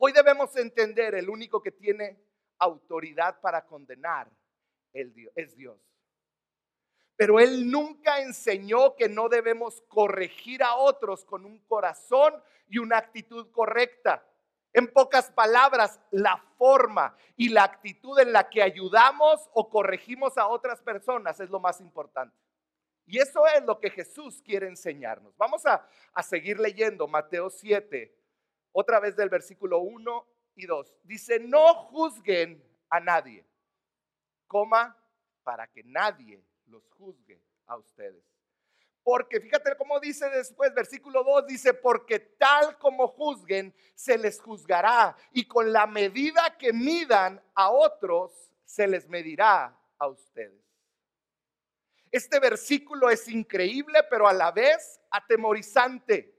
Hoy 0.02 0.14
debemos 0.14 0.56
entender, 0.56 1.14
el 1.16 1.30
único 1.30 1.62
que 1.62 1.72
tiene 1.72 2.18
autoridad 2.58 3.42
para 3.42 3.66
condenar 3.66 4.32
es 4.94 5.56
Dios. 5.58 5.78
Pero 7.18 7.38
Él 7.38 7.70
nunca 7.70 8.22
enseñó 8.22 8.96
que 8.96 9.10
no 9.10 9.28
debemos 9.28 9.82
corregir 9.90 10.64
a 10.64 10.76
otros 10.76 11.26
con 11.26 11.44
un 11.44 11.60
corazón 11.66 12.34
y 12.70 12.78
una 12.78 12.98
actitud 12.98 13.52
correcta. 13.52 14.26
En 14.72 14.88
pocas 14.88 15.32
palabras, 15.32 16.00
la 16.12 16.38
forma 16.58 17.14
y 17.36 17.50
la 17.50 17.66
actitud 17.66 18.18
en 18.20 18.32
la 18.32 18.50
que 18.50 18.64
ayudamos 18.64 19.50
o 19.52 19.70
corregimos 19.70 20.38
a 20.38 20.48
otras 20.48 20.82
personas 20.82 21.42
es 21.42 21.50
lo 21.50 21.60
más 21.60 21.82
importante. 21.82 22.38
Y 23.06 23.20
eso 23.20 23.46
es 23.48 23.66
lo 23.66 23.82
que 23.82 23.90
Jesús 23.90 24.42
quiere 24.42 24.68
enseñarnos. 24.68 25.36
Vamos 25.36 25.66
a, 25.66 25.86
a 26.14 26.24
seguir 26.24 26.58
leyendo 26.58 27.06
Mateo 27.06 27.50
7, 27.50 28.16
otra 28.72 29.00
vez 29.00 29.16
del 29.16 29.30
versículo 29.30 29.80
1 29.80 30.28
y 30.56 30.66
2. 30.66 30.94
Dice, 31.04 31.40
no 31.40 31.74
juzguen 31.74 32.64
a 32.90 33.00
nadie, 33.00 33.46
coma, 34.48 34.96
para 35.44 35.68
que 35.68 35.84
nadie 35.84 36.44
los 36.68 36.90
juzgue 36.92 37.42
a 37.66 37.78
ustedes. 37.78 38.24
Porque 39.04 39.40
fíjate 39.40 39.76
cómo 39.78 40.00
dice 40.00 40.30
después, 40.30 40.74
versículo 40.74 41.24
2, 41.24 41.48
dice, 41.48 41.74
porque 41.74 42.20
tal 42.20 42.78
como 42.78 43.08
juzguen, 43.08 43.74
se 43.96 44.18
les 44.18 44.40
juzgará. 44.40 45.16
Y 45.32 45.48
con 45.48 45.74
la 45.74 45.88
medida 45.88 46.58
que 46.58 46.74
midan 46.74 47.42
a 47.56 47.72
otros, 47.72 48.52
se 48.66 48.88
les 48.88 49.08
medirá 49.08 49.76
a 49.98 50.08
ustedes. 50.08 50.64
Este 52.12 52.40
versículo 52.40 53.10
es 53.10 53.28
increíble, 53.28 54.04
pero 54.10 54.28
a 54.28 54.34
la 54.34 54.52
vez 54.52 55.00
atemorizante. 55.10 56.39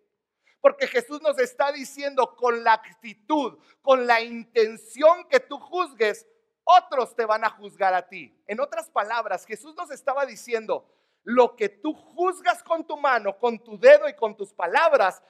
Porque 0.61 0.87
Jesús 0.87 1.23
nos 1.23 1.39
está 1.39 1.73
diciendo 1.73 2.37
con 2.37 2.63
la 2.63 2.75
actitud, 2.75 3.59
con 3.81 4.07
la 4.07 4.21
intención 4.21 5.27
que 5.29 5.41
tú 5.41 5.59
juzgues, 5.59 6.27
otros 6.65 7.17
te 7.17 7.25
van 7.25 7.45
a 7.45 7.51
juzgar 7.51 7.95
a 7.95 8.09
ti. 8.09 8.39
En 8.47 8.61
otras 8.61 8.91
palabras, 8.91 9.47
Jesús 9.47 9.75
nos 9.75 9.91
estaba 9.91 10.27
diciendo, 10.27 10.87
lo 11.23 11.57
que 11.57 11.69
tú 11.69 11.93
juzgas 11.93 12.63
con 12.63 12.87
tu 12.87 12.97
mano, 12.97 13.39
con 13.39 13.59
tu 13.63 13.79
dedo 13.79 14.09
y 14.09 14.15
con 14.15 14.37
tus 14.37 14.53
palabras, 14.53 15.23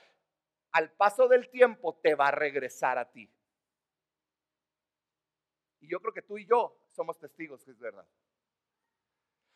al 0.72 0.92
paso 0.92 1.28
del 1.28 1.48
tiempo 1.48 1.98
te 2.02 2.14
va 2.14 2.28
a 2.28 2.32
regresar 2.32 2.98
a 2.98 3.10
ti. 3.10 3.32
Y 5.80 5.88
yo 5.88 6.00
creo 6.00 6.12
que 6.12 6.22
tú 6.22 6.38
y 6.38 6.46
yo 6.46 6.76
somos 6.90 7.18
testigos 7.18 7.64
que 7.64 7.72
es 7.72 7.78
verdad. 7.78 8.06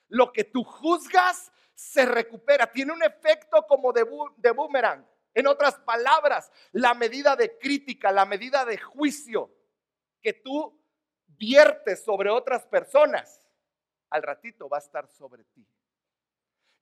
Lo 0.09 0.33
que 0.33 0.45
tú 0.45 0.65
juzgas 0.65 1.53
se 1.75 2.07
recupera, 2.07 2.71
tiene 2.71 2.93
un 2.93 3.03
efecto 3.03 3.65
como 3.69 3.93
de, 3.93 4.07
de 4.37 4.51
boomerang. 4.51 5.07
En 5.35 5.47
otras 5.49 5.75
palabras, 5.81 6.51
la 6.73 6.95
medida 6.95 7.35
de 7.35 7.59
crítica, 7.59 8.13
la 8.13 8.25
medida 8.25 8.65
de 8.65 8.79
juicio 8.79 9.53
que 10.23 10.33
tú 10.33 10.81
viertes 11.27 12.05
sobre 12.05 12.31
otras 12.31 12.65
personas, 12.67 13.45
al 14.11 14.23
ratito 14.23 14.69
va 14.69 14.79
a 14.79 14.81
estar 14.81 15.09
sobre 15.09 15.45
ti. 15.45 15.67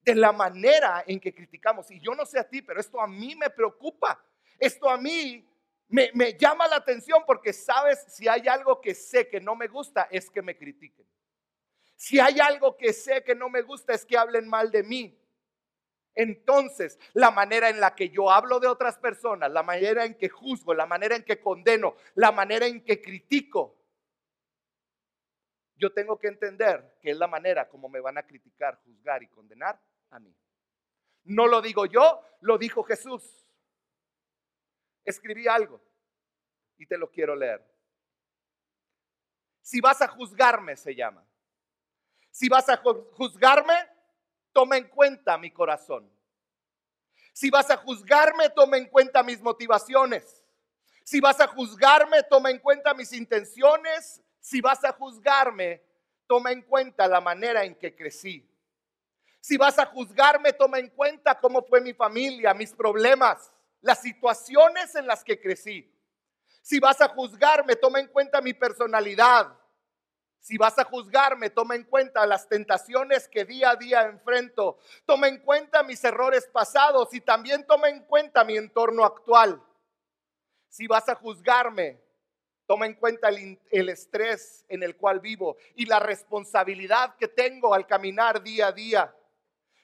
De 0.02 0.14
la 0.14 0.32
manera 0.32 1.02
en 1.06 1.18
que 1.18 1.34
criticamos, 1.34 1.90
y 1.90 1.98
yo 2.00 2.14
no 2.14 2.26
sé 2.26 2.38
a 2.38 2.48
ti, 2.48 2.60
pero 2.60 2.80
esto 2.80 3.00
a 3.00 3.06
mí 3.06 3.34
me 3.34 3.48
preocupa, 3.48 4.22
esto 4.58 4.88
a 4.90 4.98
mí 4.98 5.48
me, 5.88 6.36
llama 6.38 6.66
la 6.68 6.76
atención 6.76 7.22
porque 7.26 7.52
sabes, 7.52 8.04
si 8.08 8.26
hay 8.26 8.48
algo 8.48 8.80
que 8.80 8.94
sé 8.94 9.28
que 9.28 9.40
no 9.40 9.54
me 9.54 9.68
gusta, 9.68 10.08
es 10.10 10.30
que 10.30 10.42
me 10.42 10.56
critiquen. 10.56 11.06
Si 11.96 12.18
hay 12.18 12.40
algo 12.40 12.76
que 12.76 12.92
sé 12.92 13.22
que 13.22 13.34
no 13.34 13.48
me 13.48 13.62
gusta, 13.62 13.92
es 13.92 14.04
que 14.04 14.16
hablen 14.16 14.48
mal 14.48 14.70
de 14.70 14.82
mí. 14.82 15.21
Entonces, 16.14 16.98
la 17.14 17.30
manera 17.30 17.70
en 17.70 17.80
la 17.80 17.94
que 17.94 18.10
yo 18.10 18.30
hablo 18.30 18.60
de 18.60 18.66
otras 18.66 18.98
personas, 18.98 19.50
la 19.50 19.62
manera 19.62 20.04
en 20.04 20.16
que 20.16 20.28
juzgo, 20.28 20.74
la 20.74 20.86
manera 20.86 21.16
en 21.16 21.24
que 21.24 21.40
condeno, 21.40 21.96
la 22.14 22.32
manera 22.32 22.66
en 22.66 22.84
que 22.84 23.00
critico, 23.00 23.78
yo 25.76 25.92
tengo 25.92 26.18
que 26.18 26.28
entender 26.28 26.96
que 27.00 27.10
es 27.10 27.16
la 27.16 27.26
manera 27.26 27.68
como 27.68 27.88
me 27.88 28.00
van 28.00 28.18
a 28.18 28.22
criticar, 28.22 28.76
juzgar 28.84 29.22
y 29.22 29.28
condenar 29.28 29.80
a 30.10 30.20
mí. 30.20 30.32
No 31.24 31.46
lo 31.46 31.60
digo 31.60 31.86
yo, 31.86 32.22
lo 32.40 32.58
dijo 32.58 32.82
Jesús. 32.82 33.46
Escribí 35.04 35.48
algo 35.48 35.80
y 36.76 36.86
te 36.86 36.98
lo 36.98 37.10
quiero 37.10 37.34
leer. 37.34 37.64
Si 39.60 39.80
vas 39.80 40.02
a 40.02 40.08
juzgarme, 40.08 40.76
se 40.76 40.94
llama. 40.94 41.26
Si 42.30 42.48
vas 42.48 42.68
a 42.68 42.76
juzgarme, 42.76 43.74
toma 44.52 44.76
en 44.76 44.88
cuenta 44.88 45.38
mi 45.38 45.50
corazón. 45.50 46.10
Si 47.32 47.50
vas 47.50 47.70
a 47.70 47.76
juzgarme, 47.76 48.50
toma 48.50 48.76
en 48.76 48.86
cuenta 48.86 49.22
mis 49.22 49.40
motivaciones. 49.40 50.42
Si 51.04 51.20
vas 51.20 51.40
a 51.40 51.46
juzgarme, 51.46 52.22
toma 52.24 52.50
en 52.50 52.58
cuenta 52.58 52.94
mis 52.94 53.12
intenciones. 53.12 54.20
Si 54.40 54.60
vas 54.60 54.84
a 54.84 54.92
juzgarme, 54.92 55.82
toma 56.26 56.52
en 56.52 56.62
cuenta 56.62 57.08
la 57.08 57.20
manera 57.20 57.64
en 57.64 57.74
que 57.74 57.94
crecí. 57.94 58.48
Si 59.40 59.56
vas 59.56 59.78
a 59.78 59.86
juzgarme, 59.86 60.52
toma 60.52 60.78
en 60.78 60.88
cuenta 60.90 61.38
cómo 61.40 61.62
fue 61.62 61.80
mi 61.80 61.94
familia, 61.94 62.54
mis 62.54 62.72
problemas, 62.72 63.50
las 63.80 64.00
situaciones 64.00 64.94
en 64.94 65.06
las 65.06 65.24
que 65.24 65.40
crecí. 65.40 65.92
Si 66.62 66.78
vas 66.78 67.00
a 67.00 67.08
juzgarme, 67.08 67.74
toma 67.74 67.98
en 67.98 68.06
cuenta 68.06 68.40
mi 68.40 68.54
personalidad, 68.54 69.52
si 70.42 70.58
vas 70.58 70.76
a 70.76 70.84
juzgarme, 70.84 71.50
toma 71.50 71.76
en 71.76 71.84
cuenta 71.84 72.26
las 72.26 72.48
tentaciones 72.48 73.28
que 73.28 73.44
día 73.44 73.70
a 73.70 73.76
día 73.76 74.02
enfrento. 74.02 74.76
Toma 75.06 75.28
en 75.28 75.38
cuenta 75.38 75.84
mis 75.84 76.02
errores 76.02 76.48
pasados 76.52 77.14
y 77.14 77.20
también 77.20 77.64
toma 77.64 77.88
en 77.88 78.00
cuenta 78.00 78.42
mi 78.42 78.56
entorno 78.56 79.04
actual. 79.04 79.62
Si 80.68 80.88
vas 80.88 81.08
a 81.08 81.14
juzgarme, 81.14 82.00
toma 82.66 82.86
en 82.86 82.94
cuenta 82.94 83.28
el, 83.28 83.88
estrés 83.88 84.64
en 84.68 84.82
el 84.82 84.96
cual 84.96 85.20
vivo 85.20 85.56
y 85.76 85.86
la 85.86 86.00
responsabilidad 86.00 87.14
que 87.14 87.28
tengo 87.28 87.72
al 87.72 87.86
caminar 87.86 88.42
día 88.42 88.66
a 88.66 88.72
día. 88.72 89.14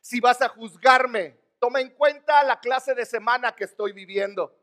Si 0.00 0.18
vas 0.18 0.42
a 0.42 0.48
juzgarme, 0.48 1.38
toma 1.60 1.80
en 1.80 1.90
cuenta 1.90 2.42
la 2.42 2.58
clase 2.58 2.96
de 2.96 3.06
semana 3.06 3.54
que 3.54 3.62
estoy 3.62 3.92
viviendo. 3.92 4.57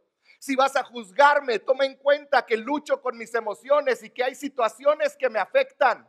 Si 0.45 0.55
vas 0.55 0.75
a 0.75 0.83
juzgarme, 0.83 1.57
toma 1.57 1.85
en 1.85 1.95
cuenta 1.95 2.45
que 2.45 2.55
lucho 2.55 3.01
con 3.01 3.17
mis 3.17 3.33
emociones 3.33 4.03
y 4.03 4.11
que 4.11 4.23
hay 4.23 4.35
situaciones 4.35 5.17
que 5.17 5.27
me 5.27 5.39
afectan. 5.39 6.07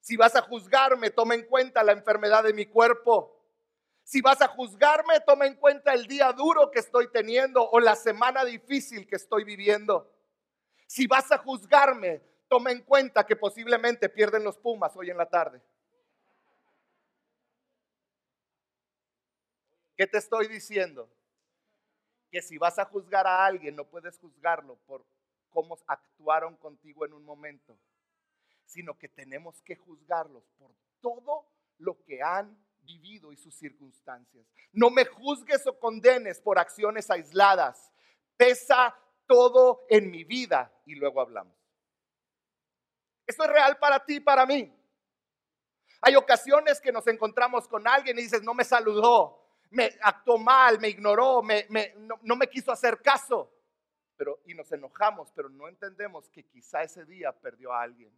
Si 0.00 0.16
vas 0.16 0.34
a 0.34 0.40
juzgarme, 0.40 1.10
toma 1.10 1.34
en 1.34 1.44
cuenta 1.44 1.84
la 1.84 1.92
enfermedad 1.92 2.42
de 2.42 2.54
mi 2.54 2.64
cuerpo. 2.64 3.38
Si 4.02 4.22
vas 4.22 4.40
a 4.40 4.48
juzgarme, 4.48 5.20
toma 5.26 5.44
en 5.44 5.56
cuenta 5.56 5.92
el 5.92 6.06
día 6.06 6.32
duro 6.32 6.70
que 6.70 6.78
estoy 6.78 7.12
teniendo 7.12 7.68
o 7.68 7.80
la 7.80 7.96
semana 7.96 8.46
difícil 8.46 9.06
que 9.06 9.16
estoy 9.16 9.44
viviendo. 9.44 10.10
Si 10.86 11.06
vas 11.06 11.30
a 11.32 11.36
juzgarme, 11.36 12.22
toma 12.48 12.72
en 12.72 12.80
cuenta 12.80 13.26
que 13.26 13.36
posiblemente 13.36 14.08
pierden 14.08 14.42
los 14.42 14.56
Pumas 14.56 14.96
hoy 14.96 15.10
en 15.10 15.18
la 15.18 15.28
tarde. 15.28 15.60
¿Qué 19.98 20.06
te 20.06 20.16
estoy 20.16 20.48
diciendo? 20.48 21.10
Que 22.34 22.42
si 22.42 22.58
vas 22.58 22.80
a 22.80 22.84
juzgar 22.86 23.28
a 23.28 23.46
alguien, 23.46 23.76
no 23.76 23.84
puedes 23.84 24.18
juzgarlo 24.18 24.74
por 24.88 25.06
cómo 25.50 25.78
actuaron 25.86 26.56
contigo 26.56 27.06
en 27.06 27.12
un 27.12 27.24
momento, 27.24 27.78
sino 28.64 28.98
que 28.98 29.08
tenemos 29.08 29.62
que 29.62 29.76
juzgarlos 29.76 30.42
por 30.58 30.72
todo 31.00 31.46
lo 31.78 32.02
que 32.02 32.20
han 32.20 32.58
vivido 32.80 33.30
y 33.30 33.36
sus 33.36 33.54
circunstancias. 33.54 34.44
No 34.72 34.90
me 34.90 35.04
juzgues 35.04 35.64
o 35.68 35.78
condenes 35.78 36.40
por 36.40 36.58
acciones 36.58 37.08
aisladas. 37.08 37.92
Pesa 38.36 38.98
todo 39.28 39.86
en 39.88 40.10
mi 40.10 40.24
vida 40.24 40.72
y 40.86 40.96
luego 40.96 41.20
hablamos. 41.20 41.54
Esto 43.28 43.44
es 43.44 43.50
real 43.50 43.78
para 43.78 44.04
ti 44.04 44.16
y 44.16 44.20
para 44.20 44.44
mí. 44.44 44.76
Hay 46.00 46.16
ocasiones 46.16 46.80
que 46.80 46.90
nos 46.90 47.06
encontramos 47.06 47.68
con 47.68 47.86
alguien 47.86 48.18
y 48.18 48.22
dices, 48.22 48.42
no 48.42 48.54
me 48.54 48.64
saludó, 48.64 49.43
me 49.74 49.90
actuó 50.02 50.38
mal, 50.38 50.78
me 50.78 50.88
ignoró, 50.88 51.42
me, 51.42 51.66
no, 51.98 52.18
no 52.22 52.36
me 52.36 52.48
quiso 52.48 52.70
hacer 52.70 53.02
caso. 53.02 53.52
Pero, 54.16 54.40
y 54.46 54.54
nos 54.54 54.70
enojamos, 54.70 55.32
pero 55.34 55.48
no 55.48 55.68
entendemos 55.68 56.28
que 56.30 56.44
quizá 56.44 56.82
ese 56.82 57.04
día 57.04 57.32
perdió 57.32 57.72
a 57.72 57.82
alguien. 57.82 58.16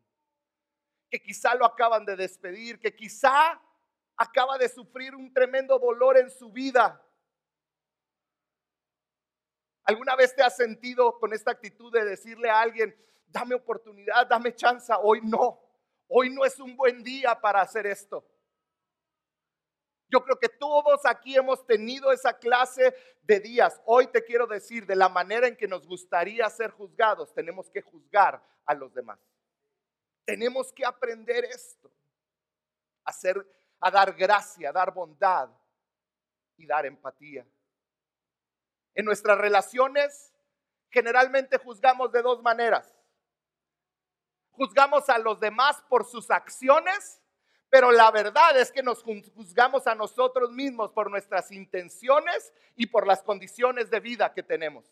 Que 1.10 1.20
quizá 1.22 1.54
lo 1.54 1.64
acaban 1.64 2.04
de 2.04 2.14
despedir, 2.14 2.78
que 2.78 2.94
quizá 2.94 3.58
acaba 4.18 4.58
de 4.58 4.68
sufrir 4.68 5.14
un 5.14 5.32
tremendo 5.32 5.78
dolor 5.78 6.18
en 6.18 6.30
su 6.30 6.52
vida. 6.52 7.02
¿Alguna 9.84 10.14
vez 10.14 10.34
te 10.34 10.42
has 10.42 10.56
sentido 10.56 11.18
con 11.18 11.32
esta 11.32 11.52
actitud 11.52 11.90
de 11.90 12.04
decirle 12.04 12.50
a 12.50 12.60
alguien, 12.60 12.94
dame 13.28 13.54
oportunidad, 13.54 14.26
dame 14.26 14.54
chance? 14.54 14.92
Hoy 15.00 15.22
no, 15.22 15.58
hoy 16.08 16.28
no 16.28 16.44
es 16.44 16.58
un 16.60 16.76
buen 16.76 17.02
día 17.02 17.40
para 17.40 17.62
hacer 17.62 17.86
esto. 17.86 18.26
Yo 20.08 20.22
creo 20.22 20.38
que 20.38 20.48
todos 20.48 21.04
aquí 21.04 21.36
hemos 21.36 21.66
tenido 21.66 22.12
esa 22.12 22.32
clase 22.38 22.94
de 23.22 23.40
días. 23.40 23.80
Hoy 23.84 24.06
te 24.06 24.24
quiero 24.24 24.46
decir, 24.46 24.86
de 24.86 24.94
la 24.94 25.08
manera 25.08 25.48
en 25.48 25.56
que 25.56 25.66
nos 25.66 25.86
gustaría 25.86 26.48
ser 26.48 26.70
juzgados, 26.70 27.34
tenemos 27.34 27.68
que 27.70 27.82
juzgar 27.82 28.40
a 28.64 28.74
los 28.74 28.94
demás. 28.94 29.18
Tenemos 30.24 30.72
que 30.72 30.84
aprender 30.84 31.44
esto, 31.44 31.90
a 33.04 33.12
a 33.80 33.90
dar 33.90 34.14
gracia, 34.14 34.70
a 34.70 34.72
dar 34.72 34.92
bondad 34.92 35.48
y 36.56 36.66
dar 36.66 36.86
empatía. 36.86 37.46
En 38.94 39.04
nuestras 39.04 39.38
relaciones 39.38 40.32
generalmente 40.90 41.58
juzgamos 41.58 42.10
de 42.12 42.22
dos 42.22 42.42
maneras. 42.42 42.92
Juzgamos 44.52 45.08
a 45.10 45.18
los 45.18 45.38
demás 45.38 45.82
por 45.88 46.06
sus 46.06 46.30
acciones, 46.30 47.20
pero 47.68 47.90
la 47.90 48.10
verdad 48.10 48.56
es 48.58 48.70
que 48.70 48.82
nos 48.82 49.02
juzgamos 49.02 49.86
a 49.86 49.94
nosotros 49.94 50.50
mismos 50.52 50.92
por 50.92 51.10
nuestras 51.10 51.50
intenciones 51.50 52.52
y 52.76 52.86
por 52.86 53.06
las 53.06 53.22
condiciones 53.22 53.90
de 53.90 54.00
vida 54.00 54.32
que 54.32 54.42
tenemos. 54.42 54.84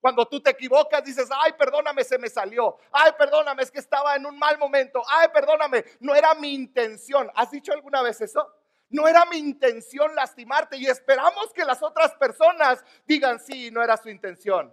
Cuando 0.00 0.26
tú 0.26 0.40
te 0.40 0.50
equivocas, 0.50 1.02
dices, 1.02 1.28
ay, 1.32 1.52
perdóname, 1.58 2.04
se 2.04 2.18
me 2.18 2.28
salió. 2.28 2.78
Ay, 2.92 3.12
perdóname, 3.18 3.62
es 3.62 3.70
que 3.70 3.80
estaba 3.80 4.14
en 4.14 4.26
un 4.26 4.38
mal 4.38 4.56
momento. 4.58 5.02
Ay, 5.08 5.28
perdóname, 5.32 5.84
no 6.00 6.14
era 6.14 6.34
mi 6.34 6.54
intención. 6.54 7.30
¿Has 7.34 7.50
dicho 7.50 7.72
alguna 7.72 8.02
vez 8.02 8.20
eso? 8.20 8.48
No 8.90 9.08
era 9.08 9.24
mi 9.26 9.38
intención 9.38 10.14
lastimarte 10.14 10.76
y 10.76 10.86
esperamos 10.86 11.52
que 11.52 11.64
las 11.64 11.82
otras 11.82 12.14
personas 12.14 12.82
digan, 13.06 13.38
sí, 13.40 13.70
no 13.70 13.82
era 13.82 13.96
su 13.96 14.08
intención. 14.08 14.72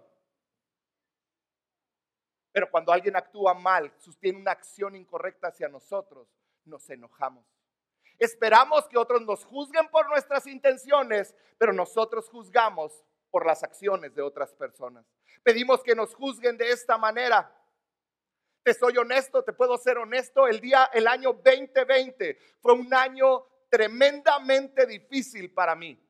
Pero 2.55 2.71
cuando 2.71 2.93
alguien 2.93 3.17
actúa 3.17 3.53
mal, 3.53 3.91
tiene 4.17 4.39
una 4.39 4.51
acción 4.51 4.95
incorrecta 4.95 5.49
hacia 5.49 5.67
nosotros, 5.67 6.25
nos 6.63 6.89
enojamos. 6.89 7.45
Esperamos 8.17 8.87
que 8.87 8.97
otros 8.97 9.23
nos 9.23 9.43
juzguen 9.43 9.89
por 9.89 10.07
nuestras 10.07 10.47
intenciones, 10.47 11.35
pero 11.57 11.73
nosotros 11.73 12.29
juzgamos 12.29 13.03
por 13.29 13.45
las 13.45 13.61
acciones 13.61 14.15
de 14.15 14.21
otras 14.21 14.53
personas. 14.53 15.05
Pedimos 15.43 15.83
que 15.83 15.95
nos 15.95 16.15
juzguen 16.15 16.55
de 16.55 16.69
esta 16.69 16.97
manera. 16.97 17.53
Te 18.63 18.73
soy 18.73 18.97
honesto, 18.99 19.43
te 19.43 19.51
puedo 19.51 19.77
ser 19.77 19.97
honesto. 19.97 20.47
El 20.47 20.61
día, 20.61 20.89
el 20.93 21.09
año 21.09 21.33
2020 21.33 22.39
fue 22.61 22.71
un 22.71 22.93
año 22.93 23.45
tremendamente 23.69 24.85
difícil 24.85 25.53
para 25.53 25.75
mí. 25.75 26.01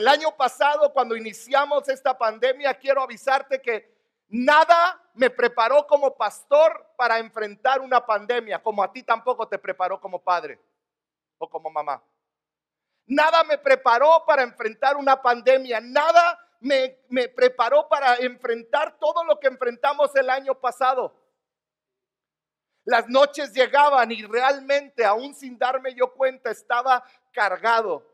El 0.00 0.08
año 0.08 0.34
pasado, 0.34 0.90
cuando 0.94 1.14
iniciamos 1.14 1.86
esta 1.90 2.16
pandemia, 2.16 2.72
quiero 2.72 3.02
avisarte 3.02 3.60
que 3.60 3.94
nada 4.28 4.98
me 5.12 5.28
preparó 5.28 5.86
como 5.86 6.16
pastor 6.16 6.86
para 6.96 7.18
enfrentar 7.18 7.82
una 7.82 8.06
pandemia, 8.06 8.62
como 8.62 8.82
a 8.82 8.90
ti 8.90 9.02
tampoco 9.02 9.46
te 9.46 9.58
preparó 9.58 10.00
como 10.00 10.18
padre 10.18 10.58
o 11.36 11.50
como 11.50 11.68
mamá. 11.68 12.02
Nada 13.08 13.44
me 13.44 13.58
preparó 13.58 14.24
para 14.26 14.42
enfrentar 14.42 14.96
una 14.96 15.20
pandemia. 15.20 15.82
Nada 15.82 16.48
me, 16.60 16.96
preparó 17.36 17.86
para 17.86 18.16
enfrentar 18.16 18.98
todo 18.98 19.22
lo 19.24 19.38
que 19.38 19.48
enfrentamos 19.48 20.16
el 20.16 20.30
año 20.30 20.54
pasado. 20.54 21.14
Las 22.84 23.06
noches 23.06 23.52
llegaban 23.52 24.10
y 24.12 24.24
realmente, 24.24 25.04
aún 25.04 25.34
sin 25.34 25.58
darme 25.58 25.94
yo 25.94 26.10
cuenta, 26.14 26.50
estaba 26.50 27.04
cargado. 27.32 28.09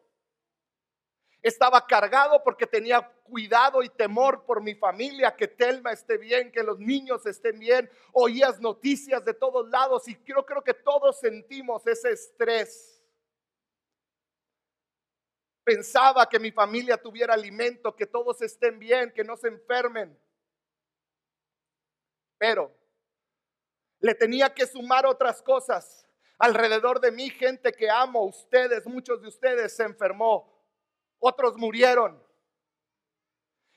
Estaba 1.47 1.87
cargado 1.87 2.43
porque 2.43 2.67
tenía 2.67 3.09
cuidado 3.25 3.83
y 3.83 3.89
temor 3.89 4.45
por 4.45 4.63
mi 4.63 4.75
familia, 4.75 5.37
que 5.37 5.49
Telma 5.49 5.93
esté 5.93 6.19
bien, 6.19 6.51
que 6.51 6.63
los 6.63 6.79
niños 6.79 7.25
estén 7.27 7.59
bien. 7.59 7.91
Oías 8.13 8.61
noticias 8.61 9.25
de 9.25 9.35
todos 9.35 9.69
lados 9.69 10.09
y 10.09 10.19
yo 10.25 10.45
creo 10.45 10.63
que 10.63 10.75
todos 10.75 11.21
sentimos 11.21 11.87
ese 11.87 12.11
estrés 12.11 12.97
Pensaba 15.67 16.29
que 16.29 16.39
mi 16.39 16.53
familia 16.53 16.97
tuviera 16.97 17.35
alimento, 17.35 17.97
que 17.97 18.07
todos 18.07 18.41
estén 18.41 18.79
bien, 18.79 19.11
que 19.13 19.25
no 19.25 19.37
se 19.37 19.49
enfermen. 19.49 20.17
Pero 22.39 22.73
le 23.99 24.15
tenía 24.15 24.55
que 24.55 24.65
sumar 24.65 25.07
otras 25.07 25.43
cosas. 25.43 26.07
Alrededor 26.39 27.01
de 27.01 27.11
mí, 27.11 27.31
gente 27.31 27.73
que 27.73 27.91
amo, 27.91 28.27
ustedes, 28.27 28.87
muchos 28.87 29.21
de 29.21 29.27
ustedes 29.27 29.75
se 29.75 29.83
enfermó, 29.83 30.56
otros 31.19 31.57
murieron. 31.57 32.23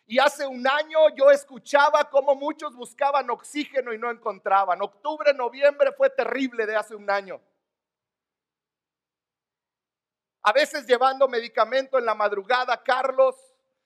Y 0.06 0.20
hace 0.20 0.48
un 0.48 0.68
año 0.68 1.00
yo 1.16 1.30
escuchaba 1.30 2.10
cómo 2.10 2.36
muchos 2.36 2.76
buscaban 2.76 3.30
oxígeno 3.30 3.94
y 3.94 4.00
no 4.00 4.10
encontraban. 4.10 4.82
Octubre, 4.82 5.34
noviembre 5.34 5.92
fue 5.92 6.10
terrible 6.10 6.66
de 6.66 6.76
hace 6.76 6.96
un 6.96 7.10
año 7.10 7.40
a 10.42 10.54
veces 10.54 10.86
llevando 10.86 11.28
medicamento 11.28 11.98
en 11.98 12.06
la 12.06 12.16
madrugada, 12.16 12.82
Carlos, 12.82 13.36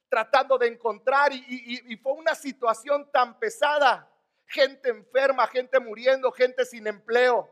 tratando 0.07 0.57
de 0.57 0.67
encontrar 0.67 1.31
y, 1.33 1.97
fue 1.97 2.13
una 2.13 2.35
situación 2.35 3.09
tan 3.11 3.39
pesada. 3.39 4.09
Gente 4.45 4.89
enferma, 4.89 5.47
gente 5.47 5.79
muriendo, 5.79 6.31
gente 6.31 6.65
sin 6.65 6.85
empleo. 6.85 7.49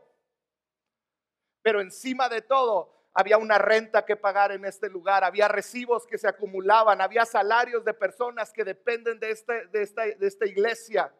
Pero 1.62 1.80
encima 1.80 2.28
de 2.28 2.42
todo, 2.42 3.01
había 3.14 3.36
una 3.36 3.58
renta 3.58 4.04
que 4.04 4.16
pagar 4.16 4.52
en 4.52 4.64
este 4.64 4.88
lugar, 4.88 5.22
había 5.22 5.48
recibos 5.48 6.06
que 6.06 6.16
se 6.16 6.28
acumulaban, 6.28 7.00
había 7.00 7.26
salarios 7.26 7.84
de 7.84 7.92
personas 7.92 8.52
que 8.52 8.64
dependen 8.64 9.18
de, 9.20 9.30
este, 9.30 9.66
de, 9.66 9.82
esta, 9.82 10.02
de 10.04 10.26
esta 10.26 10.46
iglesia. 10.46 11.12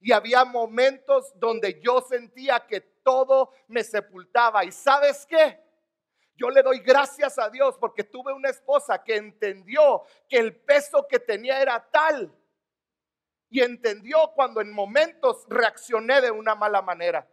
Y 0.00 0.12
había 0.12 0.44
momentos 0.44 1.32
donde 1.36 1.80
yo 1.80 2.00
sentía 2.00 2.66
que 2.66 2.80
todo 2.80 3.52
me 3.68 3.84
sepultaba. 3.84 4.64
¿Y 4.64 4.72
sabes 4.72 5.24
qué? 5.26 5.60
Yo 6.34 6.50
le 6.50 6.62
doy 6.62 6.80
gracias 6.80 7.38
a 7.38 7.48
Dios 7.48 7.78
porque 7.78 8.04
tuve 8.04 8.32
una 8.32 8.50
esposa 8.50 9.02
que 9.02 9.16
entendió 9.16 10.02
que 10.28 10.38
el 10.38 10.54
peso 10.54 11.06
que 11.08 11.18
tenía 11.18 11.62
era 11.62 11.88
tal. 11.90 12.30
Y 13.48 13.62
entendió 13.62 14.32
cuando 14.34 14.60
en 14.60 14.72
momentos 14.72 15.46
reaccioné 15.48 16.20
de 16.20 16.30
una 16.30 16.54
mala 16.54 16.82
manera. 16.82 17.26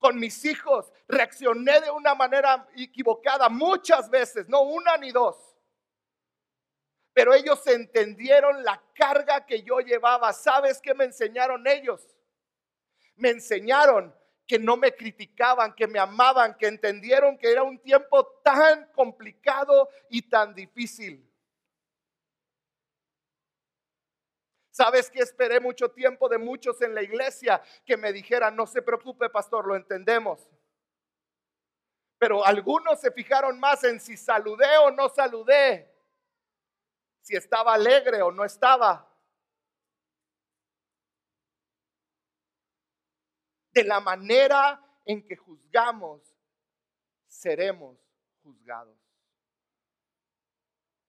Con 0.00 0.18
mis 0.18 0.44
hijos 0.46 0.90
reaccioné 1.06 1.78
de 1.82 1.90
una 1.90 2.14
manera 2.14 2.66
equivocada 2.74 3.50
muchas 3.50 4.08
veces, 4.08 4.48
no 4.48 4.62
una 4.62 4.96
ni 4.96 5.12
dos. 5.12 5.36
Pero 7.12 7.34
ellos 7.34 7.64
entendieron 7.66 8.64
la 8.64 8.82
carga 8.94 9.44
que 9.44 9.62
yo 9.62 9.80
llevaba. 9.80 10.32
¿Sabes 10.32 10.80
qué 10.80 10.94
me 10.94 11.04
enseñaron 11.04 11.66
ellos? 11.66 12.00
Me 13.16 13.28
enseñaron 13.28 14.14
que 14.46 14.58
no 14.58 14.78
me 14.78 14.94
criticaban, 14.94 15.74
que 15.74 15.86
me 15.86 15.98
amaban, 15.98 16.56
que 16.56 16.66
entendieron 16.66 17.36
que 17.36 17.52
era 17.52 17.62
un 17.62 17.78
tiempo 17.78 18.26
tan 18.42 18.90
complicado 18.92 19.90
y 20.08 20.22
tan 20.22 20.54
difícil. 20.54 21.29
¿Sabes 24.80 25.10
que 25.10 25.18
esperé 25.18 25.60
mucho 25.60 25.90
tiempo 25.90 26.26
de 26.26 26.38
muchos 26.38 26.80
en 26.80 26.94
la 26.94 27.02
iglesia 27.02 27.62
que 27.84 27.98
me 27.98 28.14
dijeran, 28.14 28.56
no 28.56 28.66
se 28.66 28.80
preocupe, 28.80 29.28
pastor, 29.28 29.66
lo 29.66 29.76
entendemos? 29.76 30.48
Pero 32.16 32.42
algunos 32.46 32.98
se 32.98 33.10
fijaron 33.10 33.60
más 33.60 33.84
en 33.84 34.00
si 34.00 34.16
saludé 34.16 34.78
o 34.78 34.90
no 34.90 35.10
saludé, 35.10 35.94
si 37.20 37.36
estaba 37.36 37.74
alegre 37.74 38.22
o 38.22 38.32
no 38.32 38.42
estaba. 38.42 39.06
de 43.72 43.84
la 43.84 44.00
manera 44.00 44.82
en 45.04 45.22
que 45.22 45.36
juzgamos, 45.36 46.22
seremos 47.28 47.98
juzgados. 48.42 48.98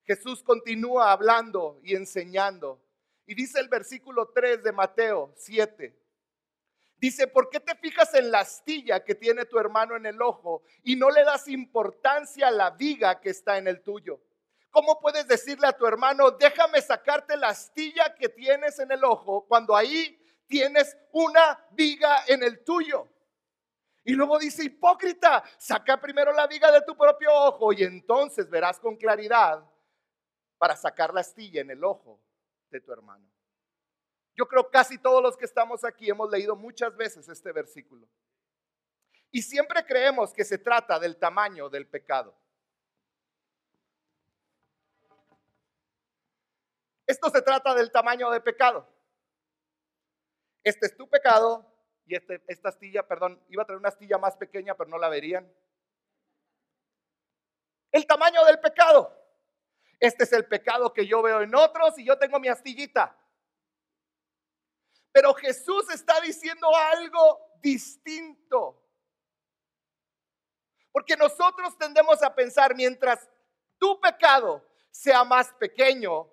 Jesús 0.04 0.42
continúa 0.42 1.10
hablando 1.10 1.80
y 1.82 1.96
enseñando. 1.96 2.81
Y 3.26 3.34
dice 3.34 3.60
el 3.60 3.68
versículo 3.68 4.30
3 4.34 4.62
de 4.62 4.72
Mateo 4.72 5.32
7. 5.36 5.98
Dice, 7.02 7.26
¿por 7.26 7.50
qué 7.50 7.58
te 7.58 7.74
fijas 7.74 8.14
en 8.14 8.30
la 8.30 8.40
astilla 8.40 9.02
que 9.02 9.16
tiene 9.16 9.44
tu 9.44 9.58
hermano 9.58 9.96
en 9.96 10.06
el 10.06 10.22
ojo 10.22 10.62
y 10.84 10.94
no 10.94 11.10
le 11.10 11.24
das 11.24 11.48
importancia 11.48 12.46
a 12.46 12.52
la 12.52 12.70
viga 12.70 13.20
que 13.20 13.30
está 13.30 13.58
en 13.58 13.66
el 13.66 13.82
tuyo? 13.82 14.20
¿Cómo 14.70 15.00
puedes 15.00 15.26
decirle 15.26 15.66
a 15.66 15.76
tu 15.76 15.84
hermano, 15.84 16.30
déjame 16.30 16.80
sacarte 16.80 17.36
la 17.36 17.48
astilla 17.48 18.14
que 18.14 18.28
tienes 18.28 18.78
en 18.78 18.92
el 18.92 19.04
ojo 19.04 19.44
cuando 19.48 19.74
ahí 19.74 20.16
tienes 20.46 20.96
una 21.10 21.66
viga 21.72 22.22
en 22.28 22.44
el 22.44 22.62
tuyo? 22.62 23.08
Y 24.04 24.12
luego 24.12 24.38
dice, 24.38 24.62
hipócrita, 24.62 25.42
saca 25.58 26.00
primero 26.00 26.32
la 26.32 26.46
viga 26.46 26.70
de 26.70 26.82
tu 26.82 26.96
propio 26.96 27.32
ojo 27.34 27.72
y 27.72 27.82
entonces 27.82 28.48
verás 28.48 28.78
con 28.78 28.96
claridad 28.96 29.64
para 30.56 30.76
sacar 30.76 31.12
la 31.12 31.22
astilla 31.22 31.62
en 31.62 31.70
el 31.72 31.82
ojo 31.82 32.21
de 32.72 32.80
tu 32.80 32.92
hermano. 32.92 33.24
Yo 34.34 34.46
creo 34.46 34.70
casi 34.70 34.98
todos 34.98 35.22
los 35.22 35.36
que 35.36 35.44
estamos 35.44 35.84
aquí 35.84 36.08
hemos 36.08 36.30
leído 36.30 36.56
muchas 36.56 36.96
veces 36.96 37.28
este 37.28 37.52
versículo. 37.52 38.08
Y 39.30 39.42
siempre 39.42 39.84
creemos 39.84 40.32
que 40.32 40.44
se 40.44 40.58
trata 40.58 40.98
del 40.98 41.16
tamaño 41.18 41.68
del 41.68 41.86
pecado. 41.86 42.34
Esto 47.06 47.30
se 47.30 47.42
trata 47.42 47.74
del 47.74 47.90
tamaño 47.90 48.30
del 48.30 48.42
pecado. 48.42 48.88
Este 50.64 50.86
es 50.86 50.96
tu 50.96 51.08
pecado 51.08 51.66
y 52.06 52.14
este, 52.14 52.42
esta 52.46 52.70
astilla, 52.70 53.06
perdón, 53.06 53.42
iba 53.48 53.62
a 53.62 53.66
traer 53.66 53.78
una 53.78 53.88
astilla 53.88 54.18
más 54.18 54.36
pequeña, 54.36 54.74
pero 54.74 54.88
no 54.88 54.98
la 54.98 55.08
verían. 55.08 55.50
El 57.90 58.06
tamaño 58.06 58.44
del 58.44 58.60
pecado. 58.60 59.21
Este 60.02 60.24
es 60.24 60.32
el 60.32 60.44
pecado 60.46 60.92
que 60.92 61.06
yo 61.06 61.22
veo 61.22 61.42
en 61.42 61.54
otros 61.54 61.96
y 61.96 62.04
yo 62.04 62.18
tengo 62.18 62.40
mi 62.40 62.48
astillita. 62.48 63.16
Pero 65.12 65.32
Jesús 65.32 65.88
está 65.90 66.20
diciendo 66.20 66.66
algo 66.74 67.38
distinto. 67.60 68.82
Porque 70.90 71.16
nosotros 71.16 71.78
tendemos 71.78 72.20
a 72.20 72.34
pensar, 72.34 72.74
mientras 72.74 73.30
tu 73.78 74.00
pecado 74.00 74.68
sea 74.90 75.22
más 75.22 75.52
pequeño, 75.52 76.28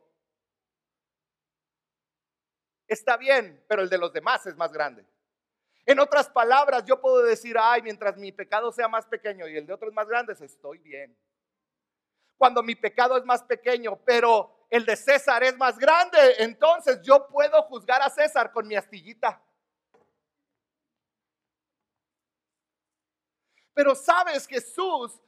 está 2.87 3.17
bien, 3.17 3.63
pero 3.67 3.83
el 3.83 3.89
de 3.89 3.99
los 3.99 4.11
demás 4.11 4.47
es 4.47 4.55
más 4.55 4.71
grande. 4.71 5.05
En 5.85 5.99
otras 5.99 6.27
palabras, 6.27 6.85
yo 6.85 6.99
puedo 6.99 7.21
decir, 7.21 7.55
ay, 7.59 7.83
mientras 7.83 8.17
mi 8.17 8.31
pecado 8.31 8.71
sea 8.71 8.87
más 8.87 9.05
pequeño 9.05 9.47
y 9.47 9.57
el 9.57 9.67
de 9.67 9.73
otros 9.73 9.93
más 9.93 10.07
grandes, 10.07 10.41
estoy 10.41 10.79
bien 10.79 11.15
cuando 12.39 12.63
mi 12.63 12.73
pecado 12.73 13.17
es 13.17 13.25
más 13.25 13.43
pequeño, 13.43 13.99
pero 14.05 14.65
el 14.69 14.85
de 14.85 14.95
César 14.95 15.43
es 15.43 15.57
más 15.57 15.77
grande, 15.77 16.17
entonces 16.37 17.01
yo 17.01 17.27
puedo 17.27 17.61
juzgar 17.63 18.01
a 18.01 18.09
César 18.09 18.53
con 18.53 18.65
mi 18.65 18.77
astillita. 18.77 19.43
Pero 23.73 23.93
sabes, 23.93 24.47
Jesús 24.47 25.19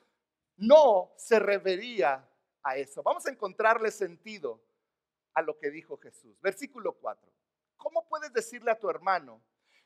no 0.55 1.11
se 1.17 1.37
refería 1.37 2.25
a 2.63 2.77
eso. 2.77 3.03
Vamos 3.03 3.25
a 3.25 3.29
encontrarle 3.29 3.91
sentido 3.91 4.61
a 5.33 5.41
lo 5.41 5.59
que 5.59 5.69
dijo 5.69 5.97
Jesús. 5.97 6.39
Versículo 6.39 6.93
4. 6.93 7.29
¿Cómo 7.75 8.07
puedes 8.07 8.31
decirle 8.31 8.71
a 8.71 8.79
tu 8.79 8.89
hermano, 8.89 9.41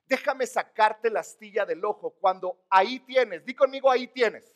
déjame 0.06 0.46
sacarte 0.46 1.10
la 1.10 1.22
astilla 1.22 1.66
del 1.66 1.84
ojo 1.86 2.12
cuando 2.12 2.66
ahí 2.70 3.00
tienes, 3.00 3.44
di 3.44 3.56
conmigo, 3.56 3.90
ahí 3.90 4.08
tienes 4.10 4.54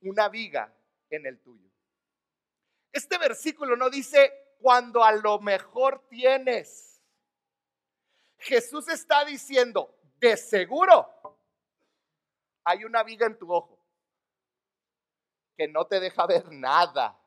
una 0.00 0.30
viga 0.30 0.74
en 1.10 1.26
el 1.26 1.40
tuyo. 1.40 1.68
Este 2.92 3.18
versículo 3.18 3.76
no 3.76 3.90
dice 3.90 4.32
cuando 4.60 5.04
a 5.04 5.12
lo 5.12 5.38
mejor 5.40 6.06
tienes. 6.08 7.02
Jesús 8.38 8.88
está 8.88 9.24
diciendo, 9.24 9.94
de 10.18 10.36
seguro, 10.36 11.08
hay 12.64 12.84
una 12.84 13.02
viga 13.02 13.26
en 13.26 13.38
tu 13.38 13.52
ojo 13.52 13.78
que 15.56 15.68
no 15.68 15.86
te 15.86 16.00
deja 16.00 16.26
ver 16.26 16.50
nada. 16.50 17.18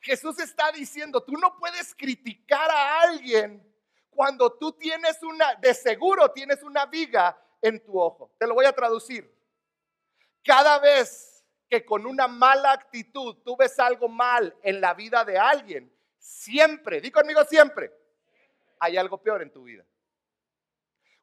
Jesús 0.00 0.38
está 0.40 0.72
diciendo, 0.72 1.22
tú 1.22 1.32
no 1.32 1.56
puedes 1.58 1.94
criticar 1.94 2.70
a 2.70 3.02
alguien 3.02 3.62
cuando 4.10 4.52
tú 4.52 4.72
tienes 4.72 5.22
una, 5.22 5.54
de 5.56 5.74
seguro 5.74 6.30
tienes 6.32 6.62
una 6.62 6.86
viga 6.86 7.38
en 7.60 7.82
tu 7.84 8.00
ojo. 8.00 8.34
Te 8.38 8.46
lo 8.46 8.54
voy 8.54 8.66
a 8.66 8.72
traducir. 8.72 9.32
Cada 10.42 10.78
vez 10.78 11.31
que 11.72 11.86
con 11.86 12.04
una 12.04 12.28
mala 12.28 12.70
actitud 12.70 13.38
tú 13.42 13.56
ves 13.56 13.78
algo 13.78 14.06
mal 14.06 14.54
en 14.62 14.78
la 14.78 14.92
vida 14.92 15.24
de 15.24 15.38
alguien, 15.38 15.90
siempre, 16.18 17.00
di 17.00 17.10
conmigo 17.10 17.42
siempre, 17.44 17.90
hay 18.78 18.98
algo 18.98 19.16
peor 19.16 19.40
en 19.40 19.50
tu 19.50 19.64
vida. 19.64 19.82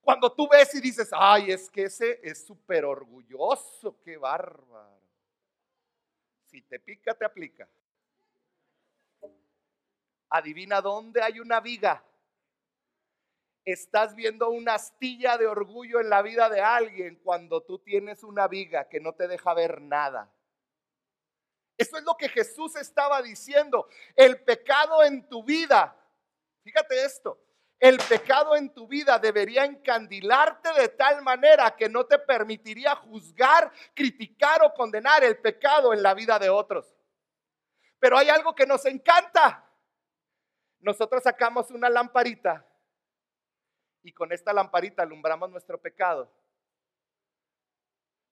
Cuando 0.01 0.33
tú 0.33 0.49
ves 0.49 0.73
y 0.73 0.81
dices, 0.81 1.11
ay, 1.13 1.51
es 1.51 1.69
que 1.69 1.83
ese 1.83 2.19
es 2.23 2.47
súper 2.47 2.83
orgulloso, 2.83 4.01
qué 4.01 4.17
bárbaro. 4.17 4.99
Si 6.47 6.63
te 6.63 6.79
pica, 6.79 7.13
te 7.13 7.25
aplica. 7.25 7.69
Adivina 10.31 10.81
dónde 10.81 11.21
hay 11.21 11.39
una 11.39 11.59
viga. 11.59 12.03
Estás 13.63 14.15
viendo 14.15 14.49
una 14.49 14.73
astilla 14.73 15.37
de 15.37 15.45
orgullo 15.45 15.99
en 15.99 16.09
la 16.09 16.23
vida 16.23 16.49
de 16.49 16.61
alguien 16.61 17.17
cuando 17.17 17.61
tú 17.61 17.77
tienes 17.77 18.23
una 18.23 18.47
viga 18.47 18.89
que 18.89 18.99
no 18.99 19.13
te 19.13 19.27
deja 19.27 19.53
ver 19.53 19.79
nada. 19.79 20.33
Eso 21.79 21.97
es 21.97 22.03
lo 22.03 22.17
que 22.17 22.27
Jesús 22.27 22.75
estaba 22.75 23.21
diciendo. 23.21 23.87
El 24.13 24.43
pecado 24.43 25.01
en 25.01 25.25
tu 25.29 25.45
vida, 25.45 25.95
fíjate 26.61 27.05
esto, 27.05 27.39
el 27.79 27.97
pecado 27.99 28.57
en 28.57 28.73
tu 28.73 28.85
vida 28.85 29.17
debería 29.17 29.63
encandilarte 29.63 30.73
de 30.73 30.89
tal 30.89 31.21
manera 31.21 31.73
que 31.77 31.87
no 31.87 32.05
te 32.05 32.19
permitiría 32.19 32.97
juzgar, 32.97 33.71
criticar 33.93 34.61
o 34.61 34.73
condenar 34.73 35.23
el 35.23 35.37
pecado 35.37 35.93
en 35.93 36.03
la 36.03 36.13
vida 36.13 36.37
de 36.37 36.49
otros. 36.49 36.93
Pero 37.97 38.17
hay 38.17 38.27
algo 38.27 38.53
que 38.53 38.65
nos 38.65 38.85
encanta. 38.85 39.65
Nosotros 40.81 41.23
sacamos 41.23 41.71
una 41.71 41.89
lamparita 41.89 42.65
y 44.03 44.11
con 44.11 44.33
esta 44.33 44.51
lamparita 44.51 45.03
alumbramos 45.03 45.49
nuestro 45.49 45.79
pecado 45.79 46.29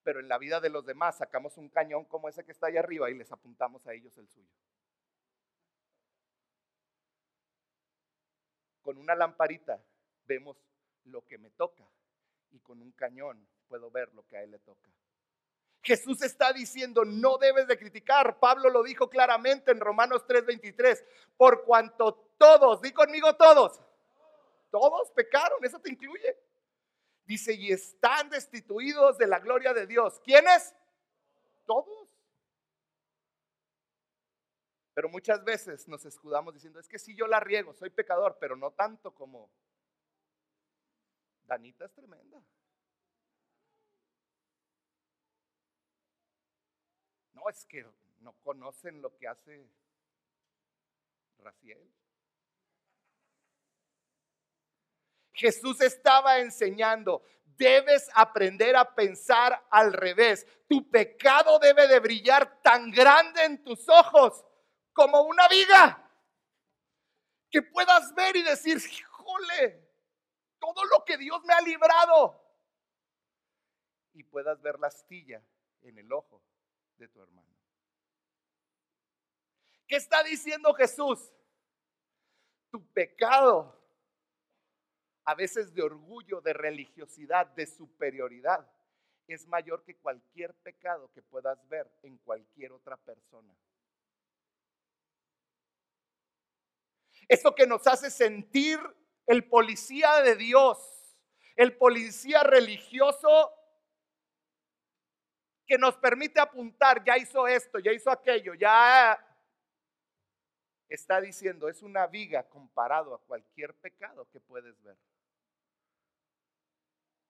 pero 0.08 0.22
en 0.22 0.30
la 0.30 0.38
vida 0.38 0.62
de 0.62 0.70
los 0.70 0.86
demás 0.86 1.18
sacamos 1.18 1.58
un 1.58 1.68
cañón 1.68 2.06
como 2.06 2.30
ese 2.30 2.46
que 2.46 2.54
está 2.54 2.68
ahí 2.68 2.78
arriba 2.78 3.10
y 3.10 3.14
les 3.14 3.30
apuntamos 3.30 3.86
a 3.86 3.94
ellos 3.94 4.18
el 4.18 4.30
suyo. 4.30 4.48
Con 8.82 8.98
una 8.98 9.16
lamparita 9.16 9.84
vemos 10.26 10.56
lo 11.04 11.26
que 11.26 11.38
me 11.38 11.50
toca 11.50 11.84
y 12.52 12.60
con 12.60 12.82
un 12.82 12.94
cañón 12.94 13.46
puedo 13.68 13.92
ver 13.92 14.14
lo 14.14 14.26
que 14.26 14.38
a 14.38 14.44
él 14.44 14.52
le 14.52 14.60
toca. 14.60 14.90
Jesús 15.82 16.22
está 16.22 16.54
diciendo, 16.54 17.04
no 17.04 17.38
debes 17.38 17.68
de 17.68 17.78
criticar. 17.78 18.40
Pablo 18.40 18.70
lo 18.70 18.84
dijo 18.84 19.10
claramente 19.10 19.72
en 19.72 19.82
Romanos 19.82 20.26
3:23, 20.26 21.04
por 21.36 21.66
cuanto 21.66 22.32
todos, 22.38 22.82
di 22.82 22.94
conmigo 22.94 23.36
todos, 23.36 23.82
todos 24.72 25.12
pecaron, 25.12 25.66
eso 25.66 25.82
te 25.82 25.90
incluye. 25.90 26.47
Dice, 27.28 27.54
y 27.54 27.74
están 27.74 28.30
destituidos 28.30 29.18
de 29.18 29.28
la 29.28 29.40
gloria 29.40 29.74
de 29.74 29.86
Dios. 29.86 30.22
¿Quiénes? 30.22 30.74
Todos. 31.66 32.08
Pero 34.94 35.10
muchas 35.10 35.44
veces 35.44 35.88
nos 35.90 36.06
escudamos 36.06 36.54
diciendo, 36.54 36.80
es 36.80 36.88
que 36.88 36.98
si 36.98 37.14
yo 37.16 37.28
la 37.28 37.42
riego, 37.42 37.74
soy 37.74 37.90
pecador, 37.90 38.38
pero 38.40 38.56
no 38.56 38.72
tanto 38.72 39.14
como 39.14 39.52
Danita 41.46 41.86
es 41.86 41.94
tremenda. 41.94 42.42
No, 47.34 47.50
es 47.50 47.66
que 47.66 47.86
no 48.22 48.34
conocen 48.42 49.02
lo 49.02 49.16
que 49.18 49.28
hace 49.28 49.70
Raciel. 51.40 51.94
Jesús 55.38 55.80
estaba 55.82 56.40
enseñando, 56.40 57.24
debes 57.44 58.10
aprender 58.16 58.76
a 58.76 58.96
pensar 58.96 59.64
al 59.70 59.94
revés. 59.94 60.48
Tu 60.68 60.90
pecado 60.90 61.60
debe 61.60 61.88
de 61.88 62.00
brillar 62.00 62.60
tan 62.64 62.90
grande 62.90 63.44
en 63.44 63.64
tus 63.64 63.88
ojos 63.88 64.44
como 64.94 65.22
una 65.22 65.48
viga. 65.48 66.04
Que 67.52 67.62
puedas 67.62 68.16
ver 68.16 68.36
y 68.36 68.42
decir, 68.42 68.78
híjole, 68.78 69.88
todo 70.58 70.84
lo 70.86 71.06
que 71.06 71.18
Dios 71.18 71.40
me 71.44 71.54
ha 71.54 71.62
librado. 71.62 72.44
Y 74.14 74.24
puedas 74.24 74.60
ver 74.60 74.80
la 74.80 74.88
astilla 74.88 75.44
en 75.82 76.00
el 76.00 76.12
ojo 76.12 76.42
de 76.98 77.08
tu 77.10 77.22
hermano. 77.22 77.56
¿Qué 79.88 79.98
está 79.98 80.24
diciendo 80.24 80.74
Jesús? 80.74 81.32
Tu 82.72 82.84
pecado 82.88 83.77
a 85.28 85.36
veces 85.36 85.74
de 85.74 85.84
orgullo, 85.84 86.40
de 86.40 86.54
religiosidad, 86.54 87.48
de 87.48 87.68
superioridad, 87.68 88.66
es 89.28 89.46
mayor 89.46 89.84
que 89.84 89.98
cualquier 89.98 90.54
pecado 90.56 91.12
que 91.14 91.22
puedas 91.22 91.68
ver 91.68 91.86
en 92.04 92.18
cualquier 92.20 92.72
otra 92.72 92.96
persona. 92.96 93.54
Eso 97.28 97.54
que 97.54 97.68
nos 97.68 97.86
hace 97.88 98.10
sentir 98.10 98.80
el 99.26 99.44
policía 99.50 100.22
de 100.22 100.38
Dios, 100.38 101.18
el 101.58 101.76
policía 101.76 102.44
religioso 102.44 103.52
que 105.66 105.78
nos 105.78 105.98
permite 105.98 106.40
apuntar, 106.40 107.04
ya 107.04 107.18
hizo 107.18 107.46
esto, 107.50 107.80
ya 107.80 107.92
hizo 107.92 108.10
aquello, 108.10 108.54
ya 108.54 109.22
está 110.88 111.20
diciendo, 111.20 111.68
es 111.68 111.82
una 111.82 112.08
viga 112.08 112.48
comparado 112.48 113.14
a 113.14 113.20
cualquier 113.20 113.76
pecado 113.76 114.26
que 114.32 114.40
puedes 114.40 114.82
ver. 114.84 114.96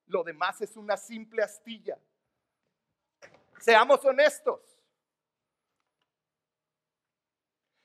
Lo 0.08 0.24
demás 0.24 0.60
es 0.62 0.76
una 0.76 0.98
simple 0.98 1.44
astilla. 1.44 1.98
Seamos 3.60 4.04
honestos. 4.06 4.62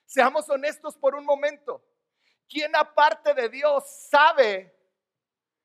Seamos 0.06 0.48
honestos 0.48 0.96
por 0.96 1.14
un 1.14 1.24
momento. 1.24 1.84
¿Quién 2.48 2.76
aparte 2.76 3.32
de 3.34 3.48
Dios 3.48 3.84
sabe 4.08 4.76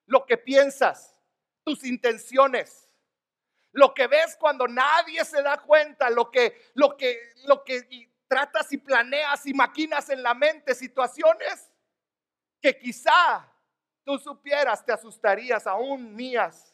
lo 0.05 0.25
que 0.25 0.37
piensas, 0.37 1.15
tus 1.63 1.83
intenciones? 1.83 2.89
Lo 3.73 3.93
que 3.93 4.07
ves 4.07 4.37
cuando 4.39 4.67
nadie 4.67 5.23
se 5.25 5.41
da 5.41 5.61
cuenta, 5.61 6.09
lo 6.09 6.31
que, 6.31 6.71
lo 6.75 6.95
que, 6.95 7.33
lo 7.45 7.63
que 7.63 8.09
tratas 8.27 8.71
y 8.71 8.77
planeas 8.77 9.45
y 9.45 9.53
maquinas 9.53 10.09
en 10.09 10.23
la 10.23 10.33
mente 10.33 10.73
situaciones 10.73 11.71
que 12.61 12.77
quizá 12.77 13.51
tú 14.07 14.17
supieras, 14.17 14.85
te 14.85 14.93
asustarías 14.93 15.67
aún 15.67 16.15
mías. 16.15 16.73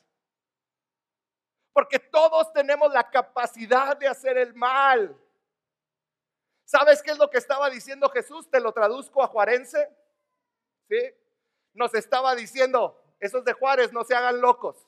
Porque 1.74 1.98
todos 1.98 2.54
tenemos 2.54 2.93
la 2.93 3.10
capacidad 3.10 3.98
de 3.98 4.08
hacer 4.08 4.38
el 4.38 4.54
mal. 4.54 5.19
¿Sabes 6.63 7.02
qué 7.02 7.10
es 7.10 7.17
lo 7.17 7.32
que 7.32 7.39
estaba 7.39 7.72
diciendo 7.72 8.08
Jesús? 8.10 8.48
Te 8.52 8.60
lo 8.60 8.72
traduzco 8.72 9.24
a 9.24 9.28
Juarense. 9.28 9.89
¿Sí? 10.88 11.00
Nos 11.74 11.96
estaba 11.96 12.36
diciendo, 12.36 13.04
esos 13.19 13.43
de 13.43 13.54
Juárez 13.54 13.91
no 13.91 14.04
se 14.04 14.13
hagan 14.13 14.39
locos. 14.39 14.88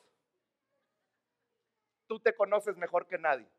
Tú 2.06 2.20
te 2.20 2.36
conoces 2.36 2.78
mejor 2.78 3.08
que 3.08 3.18
nadie. 3.18 3.50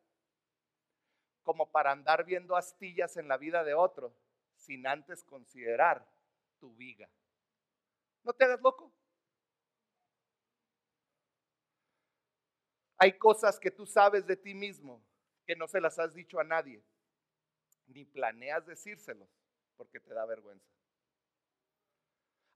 Como 1.43 1.73
para 1.73 1.91
andar 1.91 2.23
viendo 2.25 2.55
astillas 2.55 3.17
en 3.17 3.27
la 3.27 3.37
vida 3.37 3.65
de 3.65 3.75
otro 3.75 4.15
sin 4.55 4.87
antes 4.87 5.25
considerar 5.25 6.07
tu 6.61 6.73
viga. 6.77 7.09
No 8.27 8.33
te 8.33 8.45
hagas 8.45 8.61
loco. 8.61 8.93
Hay 12.99 13.17
cosas 13.19 13.61
que 13.61 13.71
tú 13.71 13.87
sabes 13.87 14.27
de 14.27 14.37
ti 14.37 14.53
mismo 14.53 15.01
que 15.47 15.55
no 15.55 15.69
se 15.69 15.81
las 15.81 15.97
has 16.01 16.13
dicho 16.13 16.41
a 16.41 16.45
nadie, 16.45 16.83
ni 17.87 18.05
planeas 18.05 18.67
decírselos 18.67 19.29
porque 19.77 20.01
te 20.01 20.13
da 20.13 20.27
vergüenza. 20.27 20.67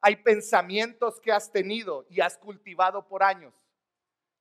Hay 0.01 0.17
pensamientos 0.17 1.21
que 1.21 1.31
has 1.31 1.53
tenido 1.53 2.05
y 2.11 2.21
has 2.21 2.37
cultivado 2.37 3.07
por 3.07 3.23
años, 3.23 3.55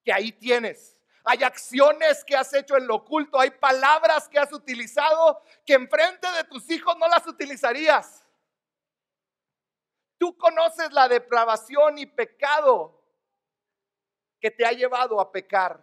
que 0.03 0.11
ahí 0.11 0.31
tienes. 0.31 0.99
Hay 1.25 1.43
acciones 1.43 2.23
que 2.25 2.35
has 2.35 2.51
hecho 2.55 2.75
en 2.75 2.87
lo 2.87 2.95
oculto, 2.95 3.39
hay 3.39 3.51
palabras 3.51 4.27
que 4.27 4.39
has 4.39 4.51
utilizado 4.51 5.43
que 5.63 5.73
enfrente 5.73 6.31
de 6.31 6.45
tus 6.45 6.67
hijos 6.71 6.97
no 6.97 7.07
las 7.07 7.27
utilizarías. 7.27 8.18
Tú 10.19 10.37
conoces 10.37 10.91
la 10.91 11.07
depravación 11.07 11.97
y 11.97 12.05
pecado 12.05 13.01
que 14.39 14.51
te 14.51 14.65
ha 14.65 14.71
llevado 14.71 15.19
a 15.19 15.31
pecar. 15.31 15.81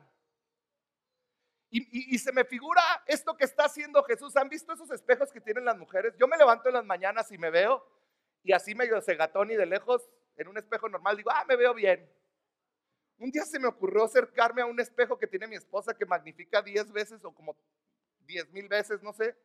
Y, 1.70 2.18
se 2.18 2.33
me 2.33 2.44
figura 2.44 2.81
esto 3.07 3.37
que 3.37 3.44
está 3.44 3.64
haciendo 3.64 4.03
Jesús. 4.05 4.37
¿Han 4.37 4.49
visto 4.49 4.72
esos 4.72 4.90
espejos 4.90 5.33
que 5.33 5.40
tienen 5.40 5.64
las 5.64 5.77
mujeres? 5.77 6.14
Yo 6.18 6.29
me 6.29 6.37
levanto 6.37 6.68
en 6.68 6.75
las 6.75 6.85
mañanas 6.85 7.31
y 7.33 7.38
me 7.38 7.51
veo 7.51 7.85
y 8.42 8.53
así 8.53 8.75
medio 8.75 9.01
cegatón 9.01 9.51
y 9.51 9.57
de 9.57 9.66
lejos 9.66 10.09
en 10.37 10.49
un 10.49 10.57
espejo 10.57 10.88
normal 10.88 11.16
digo, 11.16 11.31
ah, 11.33 11.44
me 11.49 11.57
veo 11.57 11.75
bien. 11.75 12.09
Un 13.18 13.31
día 13.31 13.44
se 13.44 13.59
me 13.59 13.66
ocurrió 13.66 14.05
acercarme 14.05 14.62
a 14.62 14.66
un 14.66 14.79
espejo 14.79 15.18
que 15.18 15.27
tiene 15.27 15.49
mi 15.49 15.57
esposa 15.57 15.94
que 15.94 16.07
magnifica 16.07 16.62
10 16.62 16.92
veces 16.92 17.25
o 17.25 17.35
como 17.35 17.57
10 18.20 18.51
mil 18.53 18.68
veces, 18.68 19.03
no 19.03 19.12
sé. 19.12 19.37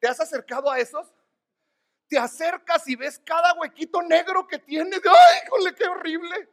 ¿Te 0.00 0.08
has 0.08 0.20
acercado 0.20 0.70
a 0.70 0.78
esos? 0.78 1.12
Te 2.08 2.18
acercas 2.18 2.88
y 2.88 2.96
ves 2.96 3.20
cada 3.24 3.52
huequito 3.54 4.02
negro 4.02 4.46
que 4.46 4.58
tiene. 4.58 4.96
¡Ay, 4.96 5.40
híjole, 5.44 5.74
qué 5.74 5.84
horrible! 5.84 6.48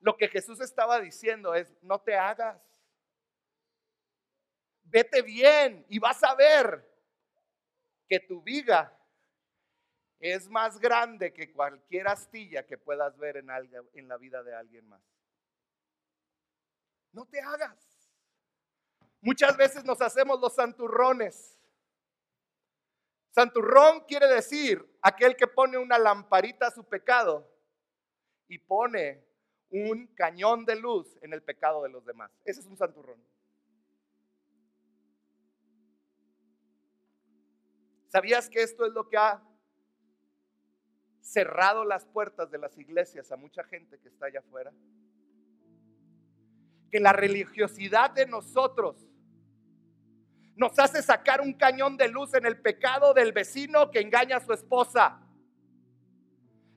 Lo 0.00 0.16
que 0.16 0.28
Jesús 0.28 0.60
estaba 0.60 1.00
diciendo 1.00 1.54
es, 1.54 1.72
no 1.82 2.00
te 2.00 2.16
hagas. 2.16 2.60
Vete 4.84 5.22
bien 5.22 5.84
y 5.88 5.98
vas 5.98 6.22
a 6.22 6.34
ver 6.34 6.88
que 8.08 8.20
tu 8.20 8.40
viga 8.42 8.92
es 10.18 10.48
más 10.48 10.78
grande 10.78 11.32
que 11.32 11.52
cualquier 11.52 12.08
astilla 12.08 12.64
que 12.66 12.78
puedas 12.78 13.16
ver 13.18 13.36
en, 13.36 13.48
en 13.94 14.08
la 14.08 14.16
vida 14.16 14.42
de 14.42 14.54
alguien 14.54 14.88
más. 14.88 15.02
No 17.12 17.26
te 17.26 17.40
hagas. 17.40 17.76
Muchas 19.20 19.56
veces 19.56 19.84
nos 19.84 20.00
hacemos 20.00 20.40
los 20.40 20.54
santurrones 20.54 21.55
Santurrón 23.36 24.00
quiere 24.08 24.28
decir 24.28 24.82
aquel 25.02 25.36
que 25.36 25.46
pone 25.46 25.76
una 25.76 25.98
lamparita 25.98 26.68
a 26.68 26.70
su 26.70 26.84
pecado 26.84 27.46
y 28.48 28.56
pone 28.56 29.22
un 29.68 30.06
cañón 30.14 30.64
de 30.64 30.76
luz 30.76 31.18
en 31.20 31.34
el 31.34 31.42
pecado 31.42 31.82
de 31.82 31.90
los 31.90 32.06
demás. 32.06 32.30
Ese 32.46 32.60
es 32.60 32.66
un 32.66 32.78
santurrón. 32.78 33.22
¿Sabías 38.06 38.48
que 38.48 38.62
esto 38.62 38.86
es 38.86 38.94
lo 38.94 39.06
que 39.06 39.18
ha 39.18 39.46
cerrado 41.20 41.84
las 41.84 42.06
puertas 42.06 42.50
de 42.50 42.56
las 42.56 42.78
iglesias 42.78 43.30
a 43.30 43.36
mucha 43.36 43.64
gente 43.64 43.98
que 43.98 44.08
está 44.08 44.28
allá 44.28 44.40
afuera? 44.40 44.72
Que 46.90 47.00
la 47.00 47.12
religiosidad 47.12 48.12
de 48.12 48.24
nosotros 48.24 49.06
nos 50.56 50.78
hace 50.78 51.02
sacar 51.02 51.42
un 51.42 51.52
cañón 51.52 51.96
de 51.98 52.08
luz 52.08 52.32
en 52.34 52.46
el 52.46 52.60
pecado 52.60 53.12
del 53.12 53.32
vecino 53.32 53.90
que 53.90 54.00
engaña 54.00 54.38
a 54.38 54.40
su 54.40 54.52
esposa, 54.52 55.20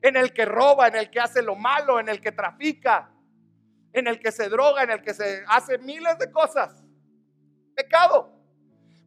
en 0.02 0.16
el 0.16 0.32
que 0.32 0.44
roba, 0.44 0.88
en 0.88 0.96
el 0.96 1.10
que 1.10 1.18
hace 1.18 1.42
lo 1.42 1.56
malo, 1.56 1.98
en 1.98 2.08
el 2.08 2.20
que 2.20 2.30
trafica, 2.30 3.10
en 3.92 4.06
el 4.06 4.20
que 4.20 4.32
se 4.32 4.48
droga, 4.48 4.82
en 4.82 4.90
el 4.90 5.02
que 5.02 5.14
se 5.14 5.42
hace 5.48 5.78
miles 5.78 6.18
de 6.18 6.30
cosas. 6.30 6.84
Pecado. 7.74 8.36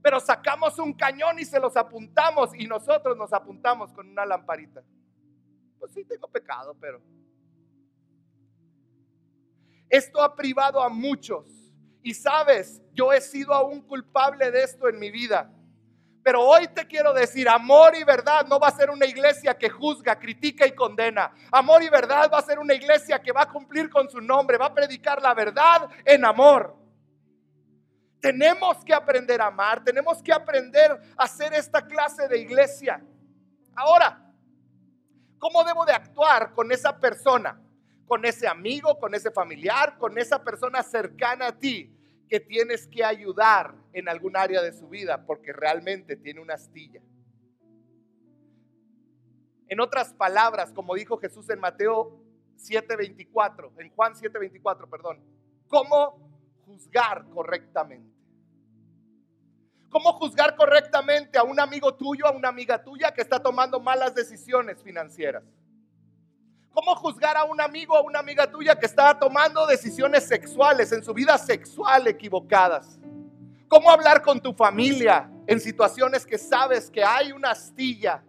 Pero 0.01 0.19
sacamos 0.19 0.77
un 0.79 0.93
cañón 0.93 1.39
y 1.39 1.45
se 1.45 1.59
los 1.59 1.77
apuntamos 1.77 2.51
y 2.55 2.67
nosotros 2.67 3.15
nos 3.15 3.31
apuntamos 3.31 3.93
con 3.93 4.09
una 4.09 4.25
lamparita. 4.25 4.83
Pues 5.79 5.93
sí, 5.93 6.03
tengo 6.03 6.27
pecado, 6.27 6.75
pero... 6.79 7.01
Esto 9.87 10.21
ha 10.21 10.35
privado 10.35 10.81
a 10.81 10.89
muchos 10.89 11.62
y 12.03 12.13
sabes, 12.13 12.81
yo 12.93 13.13
he 13.13 13.21
sido 13.21 13.53
aún 13.53 13.81
culpable 13.81 14.51
de 14.51 14.63
esto 14.63 14.89
en 14.89 14.99
mi 14.99 15.09
vida. 15.09 15.49
Pero 16.21 16.41
hoy 16.41 16.67
te 16.67 16.85
quiero 16.85 17.13
decir, 17.13 17.47
amor 17.47 17.95
y 17.95 18.03
verdad 18.03 18.45
no 18.45 18.59
va 18.59 18.67
a 18.67 18.75
ser 18.75 18.89
una 18.89 19.05
iglesia 19.05 19.57
que 19.57 19.69
juzga, 19.69 20.19
critica 20.19 20.67
y 20.67 20.73
condena. 20.73 21.33
Amor 21.51 21.81
y 21.81 21.89
verdad 21.89 22.29
va 22.31 22.39
a 22.39 22.41
ser 22.41 22.59
una 22.59 22.73
iglesia 22.73 23.21
que 23.21 23.31
va 23.31 23.43
a 23.43 23.49
cumplir 23.49 23.89
con 23.89 24.09
su 24.09 24.19
nombre, 24.19 24.57
va 24.57 24.67
a 24.67 24.73
predicar 24.73 25.21
la 25.21 25.33
verdad 25.33 25.89
en 26.03 26.25
amor. 26.25 26.75
Tenemos 28.19 28.83
que 28.85 28.93
aprender 28.93 29.41
a 29.41 29.47
amar, 29.47 29.83
tenemos 29.83 30.21
que 30.21 30.31
aprender 30.31 30.91
a 31.17 31.23
hacer 31.23 31.53
esta 31.53 31.85
clase 31.85 32.27
de 32.27 32.39
iglesia. 32.39 33.01
Ahora, 33.75 34.29
¿cómo 35.39 35.63
debo 35.63 35.85
de 35.85 35.93
actuar 35.93 36.53
con 36.53 36.71
esa 36.71 36.97
persona? 36.99 37.59
con 38.05 38.25
ese 38.25 38.47
amigo, 38.47 38.99
con 38.99 39.15
ese 39.15 39.31
familiar, 39.31 39.97
con 39.97 40.17
esa 40.17 40.43
persona 40.43 40.83
cercana 40.83 41.47
a 41.47 41.57
ti 41.57 41.92
que 42.33 42.39
tienes 42.39 42.87
que 42.87 43.03
ayudar 43.03 43.75
en 43.93 44.09
algún 44.09 44.35
área 44.35 44.59
de 44.63 44.73
su 44.73 44.89
vida 44.89 45.23
porque 45.23 45.53
realmente 45.53 46.15
tiene 46.15 46.41
una 46.41 46.55
astilla. 46.55 46.99
En 49.67 49.79
otras 49.79 50.15
palabras, 50.15 50.73
como 50.73 50.95
dijo 50.95 51.19
Jesús 51.19 51.47
en 51.51 51.59
Mateo 51.59 52.19
7:24, 52.57 53.71
en 53.77 53.91
Juan 53.91 54.15
7:24, 54.15 54.89
perdón, 54.89 55.19
¿cómo 55.67 56.17
juzgar 56.65 57.23
correctamente? 57.29 58.11
¿Cómo 59.91 60.13
juzgar 60.13 60.55
correctamente 60.55 61.37
a 61.37 61.43
un 61.43 61.59
amigo 61.59 61.93
tuyo, 61.93 62.25
a 62.25 62.31
una 62.31 62.49
amiga 62.49 62.83
tuya 62.83 63.13
que 63.13 63.21
está 63.21 63.43
tomando 63.43 63.79
malas 63.79 64.15
decisiones 64.15 64.81
financieras? 64.81 65.43
¿Cómo 66.73 66.95
juzgar 66.95 67.37
a 67.37 67.43
un 67.43 67.61
amigo 67.61 67.95
o 67.95 68.03
una 68.03 68.17
amiga 68.17 68.49
tuya 68.49 68.75
que 68.75 68.87
está 68.87 69.17
tomando 69.19 69.67
decisiones 69.67 70.27
sexuales 70.27 70.91
en 70.91 71.03
su 71.03 71.13
vida 71.13 71.37
sexual 71.37 72.07
equivocadas? 72.07 72.99
¿Cómo 73.67 73.91
hablar 73.91 74.23
con 74.23 74.39
tu 74.39 74.53
familia 74.53 75.29
en 75.45 75.59
situaciones 75.59 76.25
que 76.25 76.39
sabes 76.39 76.89
que 76.89 77.03
hay 77.03 77.31
una 77.31 77.51
astilla? 77.51 78.23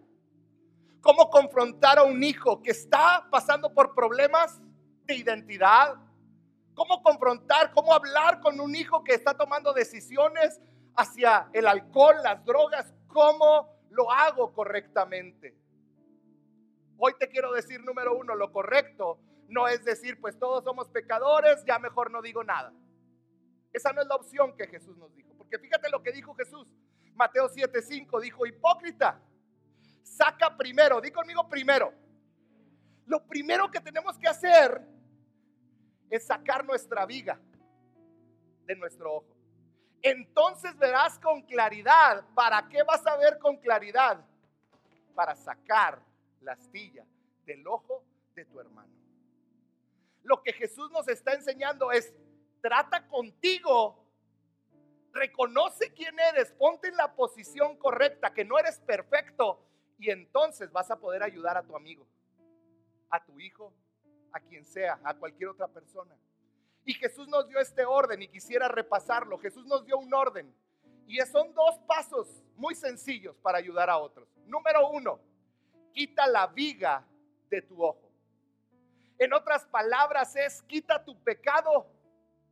¿Cómo 1.01 1.31
confrontar 1.31 1.99
a 1.99 2.03
un 2.03 2.23
hijo 2.23 2.63
que 2.63 2.73
está 2.73 3.27
pasando 3.31 3.73
por 3.73 3.95
problemas 3.95 4.61
de 5.07 5.15
identidad? 5.17 5.95
¿Cómo 6.75 7.03
confrontar, 7.03 7.73
cómo 7.73 7.95
hablar 7.95 8.41
con 8.41 8.61
un 8.61 8.75
hijo 8.77 9.03
que 9.03 9.15
está 9.15 9.35
tomando 9.35 9.73
decisiones 9.73 10.61
hacia 10.97 11.49
el 11.55 11.67
alcohol, 11.67 12.17
las 12.23 12.45
drogas? 12.45 12.93
¿Cómo 13.07 13.75
lo 13.89 14.11
hago 14.13 14.53
correctamente? 14.53 15.63
Hoy 16.99 17.13
te 17.19 17.29
quiero 17.29 17.53
decir, 17.53 17.83
número 17.83 18.17
uno, 18.17 18.35
lo 18.35 18.53
correcto 18.53 19.19
no 19.49 19.69
es 19.69 19.85
decir, 19.85 20.21
pues 20.21 20.39
todos 20.39 20.65
somos 20.65 20.89
pecadores, 20.89 21.65
ya 21.67 21.79
mejor 21.79 22.11
no 22.11 22.23
digo 22.23 22.43
nada. 22.43 22.73
Esa 23.73 23.93
no 23.93 24.01
es 24.01 24.07
la 24.07 24.15
opción 24.15 24.57
que 24.57 24.67
Jesús 24.67 24.97
nos 24.97 25.15
dijo. 25.15 25.35
Porque 25.37 25.59
fíjate 25.59 25.89
lo 25.91 26.03
que 26.03 26.13
dijo 26.13 26.35
Jesús. 26.35 26.67
Mateo 27.15 27.49
7:5 27.49 28.21
dijo, 28.21 28.47
hipócrita, 28.47 29.21
saca 30.03 30.57
primero, 30.57 31.01
di 31.01 31.11
conmigo 31.11 31.49
primero. 31.49 31.93
Lo 33.07 33.25
primero 33.25 33.71
que 33.71 33.81
tenemos 33.81 34.19
que 34.19 34.29
hacer 34.29 34.81
es 36.11 36.27
sacar 36.27 36.65
nuestra 36.65 37.05
viga 37.05 37.39
de 38.65 38.77
nuestro 38.77 39.15
ojo. 39.15 39.37
Entonces 40.03 40.77
verás 40.79 41.19
con 41.19 41.43
claridad. 41.43 42.25
¿Para 42.35 42.69
qué 42.69 42.83
vas 42.83 43.07
a 43.07 43.17
ver 43.17 43.39
con 43.39 43.57
claridad? 43.57 44.25
Para 45.15 45.35
sacar 45.35 46.01
la 46.45 46.53
astilla 46.53 47.05
del 47.45 47.67
ojo 47.67 48.05
de 48.35 48.45
tu 48.45 48.61
hermano. 48.61 48.93
Lo 50.23 50.43
que 50.43 50.53
Jesús 50.53 50.91
nos 50.91 51.09
está 51.09 51.35
enseñando 51.35 51.93
es, 51.93 52.15
trata 52.61 53.07
contigo, 53.09 54.03
reconoce 55.13 55.93
quién 55.93 56.19
eres, 56.19 56.53
ponte 56.53 56.89
en 56.89 56.97
la 56.97 57.15
posición 57.15 57.77
correcta, 57.77 58.33
que 58.33 58.45
no 58.45 58.59
eres 58.59 58.79
perfecto, 58.81 59.61
y 59.99 60.11
entonces 60.11 60.73
vas 60.73 60.91
a 60.91 60.99
poder 60.99 61.23
ayudar 61.23 61.57
a 61.57 61.63
tu 61.63 61.77
amigo, 61.77 62.07
a 63.11 63.25
tu 63.25 63.39
hijo, 63.39 63.73
a 64.33 64.41
quien 64.41 64.65
sea, 64.65 64.99
a 65.05 65.15
cualquier 65.15 65.51
otra 65.51 65.69
persona. 65.69 66.17
Y 66.85 66.95
Jesús 66.95 67.29
nos 67.29 67.49
dio 67.49 67.59
este 67.61 67.85
orden 67.85 68.23
y 68.23 68.29
quisiera 68.29 68.69
repasarlo. 68.69 69.39
Jesús 69.39 69.65
nos 69.67 69.85
dio 69.87 69.97
un 69.97 70.13
orden. 70.13 70.55
Y 71.07 71.19
son 71.21 71.55
dos 71.55 71.79
pasos 71.87 72.43
muy 72.57 72.75
sencillos 72.75 73.37
para 73.39 73.59
ayudar 73.59 73.89
a 73.89 73.99
otros. 73.99 74.29
Número 74.47 74.89
uno, 74.91 75.21
quita 75.95 76.27
la 76.27 76.49
viga 76.49 77.07
de 77.49 77.63
tu 77.63 77.83
ojo. 77.83 78.11
En 79.19 79.33
otras 79.33 79.65
palabras 79.67 80.35
es 80.37 80.63
quita 80.65 81.03
tu 81.03 81.19
pecado. 81.23 81.87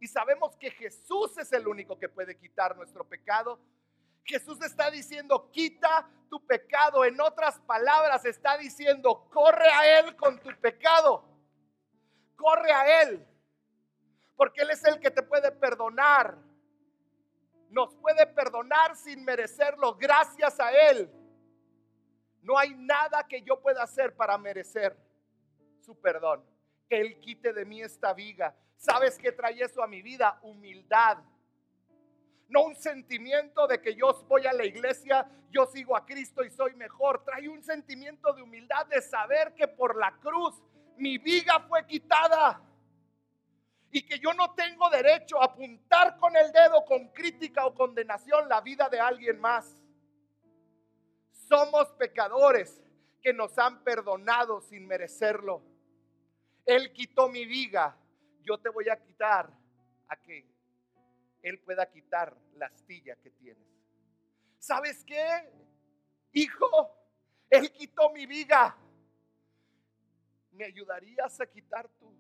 Y 0.01 0.07
sabemos 0.07 0.57
que 0.57 0.71
Jesús 0.71 1.37
es 1.39 1.53
el 1.53 1.69
único 1.69 1.99
que 1.99 2.09
puede 2.09 2.37
quitar 2.39 2.77
nuestro 2.77 3.05
pecado. 3.05 3.59
Jesús 4.25 4.61
está 4.63 4.91
diciendo, 4.91 5.51
quita 5.51 6.09
tu 6.31 6.45
pecado. 6.47 7.05
En 7.05 7.21
otras 7.21 7.59
palabras 7.61 8.25
está 8.25 8.57
diciendo, 8.57 9.29
corre 9.31 9.69
a 9.69 9.99
Él 9.99 10.17
con 10.17 10.39
tu 10.41 10.51
pecado. 10.61 11.25
Corre 12.37 12.73
a 12.73 13.03
Él. 13.03 13.27
Porque 14.37 14.63
Él 14.63 14.71
es 14.71 14.85
el 14.85 14.99
que 15.01 15.11
te 15.11 15.23
puede 15.23 15.51
perdonar. 15.53 16.37
Nos 17.71 17.95
puede 17.97 18.27
perdonar 18.27 18.97
sin 18.97 19.25
merecerlo 19.25 19.95
gracias 19.97 20.59
a 20.61 20.71
Él. 20.91 21.11
No 22.43 22.59
hay 22.59 22.75
nada 22.75 23.27
que 23.29 23.41
yo 23.43 23.61
pueda 23.61 23.83
hacer 23.83 24.15
para 24.15 24.37
merecer 24.37 24.97
su 25.81 25.99
perdón. 26.01 26.45
Que 26.89 27.01
Él 27.01 27.19
quite 27.21 27.53
de 27.53 27.65
mí 27.65 27.81
esta 27.81 28.13
viga. 28.13 28.55
¿Sabes 28.77 29.17
qué 29.17 29.31
trae 29.33 29.63
eso 29.63 29.83
a 29.83 29.87
mi 29.87 30.03
vida? 30.03 30.39
Humildad. 30.43 31.19
No 32.49 32.65
un 32.65 32.77
sentimiento 32.77 33.67
de 33.67 33.81
que 33.81 33.95
yo 33.95 34.13
voy 34.29 34.47
a 34.47 34.53
la 34.53 34.65
iglesia, 34.65 35.27
yo 35.51 35.67
sigo 35.67 35.97
a 35.97 36.05
Cristo 36.05 36.45
y 36.45 36.51
soy 36.51 36.75
mejor. 36.75 37.25
Trae 37.25 37.49
un 37.49 37.63
sentimiento 37.63 38.33
de 38.33 38.43
humildad 38.43 38.87
de 38.87 39.01
saber 39.01 39.55
que 39.55 39.69
por 39.69 39.97
la 39.97 40.13
cruz 40.19 40.61
mi 40.97 41.19
viga 41.19 41.61
fue 41.61 41.87
quitada. 41.87 42.61
Y 43.91 44.05
que 44.05 44.19
yo 44.19 44.33
no 44.33 44.55
tengo 44.55 44.91
derecho 44.91 45.41
a 45.41 45.47
apuntar 45.47 46.17
con 46.19 46.35
el 46.37 46.51
dedo 46.51 46.85
con 46.85 47.09
crítica 47.09 47.67
o 47.67 47.75
condenación 47.75 48.49
la 48.49 48.61
vida 48.61 48.89
de 48.89 48.99
alguien 48.99 49.39
más. 49.39 49.82
Somos 51.53 51.93
pecadores 51.99 52.83
que 53.21 53.35
nos 53.35 53.59
han 53.59 53.85
perdonado 53.85 54.63
sin 54.63 54.87
merecerlo. 54.87 55.63
Él 56.65 56.95
quitó 56.95 57.29
mi 57.29 57.45
viga, 57.45 57.95
yo 58.41 58.57
te 58.57 58.71
voy 58.71 58.89
a 58.89 58.97
quitar 58.97 59.51
a 60.09 60.17
que 60.17 60.47
Él 61.43 61.59
pueda 61.59 61.85
quitar 61.91 62.35
la 62.55 62.69
astilla 62.69 63.17
que 63.17 63.33
tienes. 63.33 63.69
¿Sabes 64.59 65.05
qué? 65.05 65.53
Hijo, 66.33 66.91
Él 67.51 67.71
quitó 67.71 68.09
mi 68.15 68.25
viga. 68.25 68.75
¿Me 70.53 70.65
ayudarías 70.65 71.39
a 71.39 71.45
quitar 71.45 71.87
tu 71.99 72.11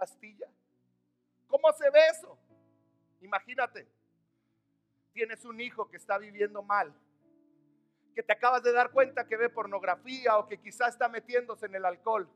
astilla? 0.00 0.48
¿Cómo 1.46 1.72
se 1.74 1.88
ve 1.90 2.00
eso? 2.10 2.36
Imagínate, 3.20 3.86
tienes 5.12 5.44
un 5.44 5.60
hijo 5.60 5.88
que 5.88 5.96
está 5.96 6.18
viviendo 6.18 6.60
mal 6.64 6.92
que 8.14 8.22
te 8.22 8.32
acabas 8.32 8.62
de 8.62 8.72
dar 8.72 8.90
cuenta 8.90 9.26
que 9.26 9.36
ve 9.36 9.48
pornografía 9.48 10.38
o 10.38 10.46
que 10.46 10.58
quizá 10.58 10.88
está 10.88 11.08
metiéndose 11.08 11.66
en 11.66 11.74
el 11.74 11.84
alcohol. 11.84 12.28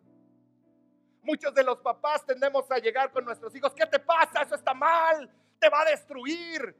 Muchos 1.22 1.54
de 1.54 1.64
los 1.64 1.78
papás 1.78 2.24
tendemos 2.26 2.70
a 2.70 2.78
llegar 2.78 3.10
con 3.10 3.24
nuestros 3.24 3.54
hijos, 3.54 3.72
¿qué 3.74 3.86
te 3.86 3.98
pasa? 3.98 4.42
Eso 4.42 4.54
está 4.54 4.74
mal, 4.74 5.30
te 5.58 5.68
va 5.68 5.82
a 5.82 5.84
destruir, 5.86 6.76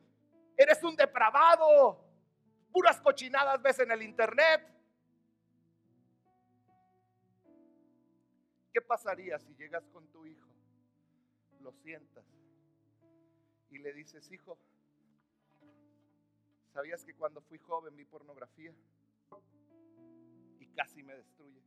eres 0.57 0.83
un 0.83 0.95
depravado, 0.95 2.05
puras 2.73 3.01
cochinadas 3.01 3.61
ves 3.63 3.79
en 3.79 3.91
el 3.91 4.03
internet. 4.03 4.69
¿Qué 8.73 8.81
pasaría 8.83 9.39
si 9.39 9.55
llegas 9.55 9.85
con 9.93 10.07
tu 10.09 10.27
hijo, 10.27 10.49
lo 11.61 11.73
sientas 11.73 12.25
y 13.71 13.79
le 13.79 13.93
dices, 13.93 14.31
hijo, 14.31 14.59
¿Sabías 16.75 17.05
que 17.05 17.15
cuando 17.15 17.41
fui 17.41 17.57
joven 17.59 17.95
vi 17.95 18.05
pornografía? 18.05 18.75
Y 20.59 20.67
casi 20.75 21.05
me 21.05 21.15
destruye. 21.15 21.63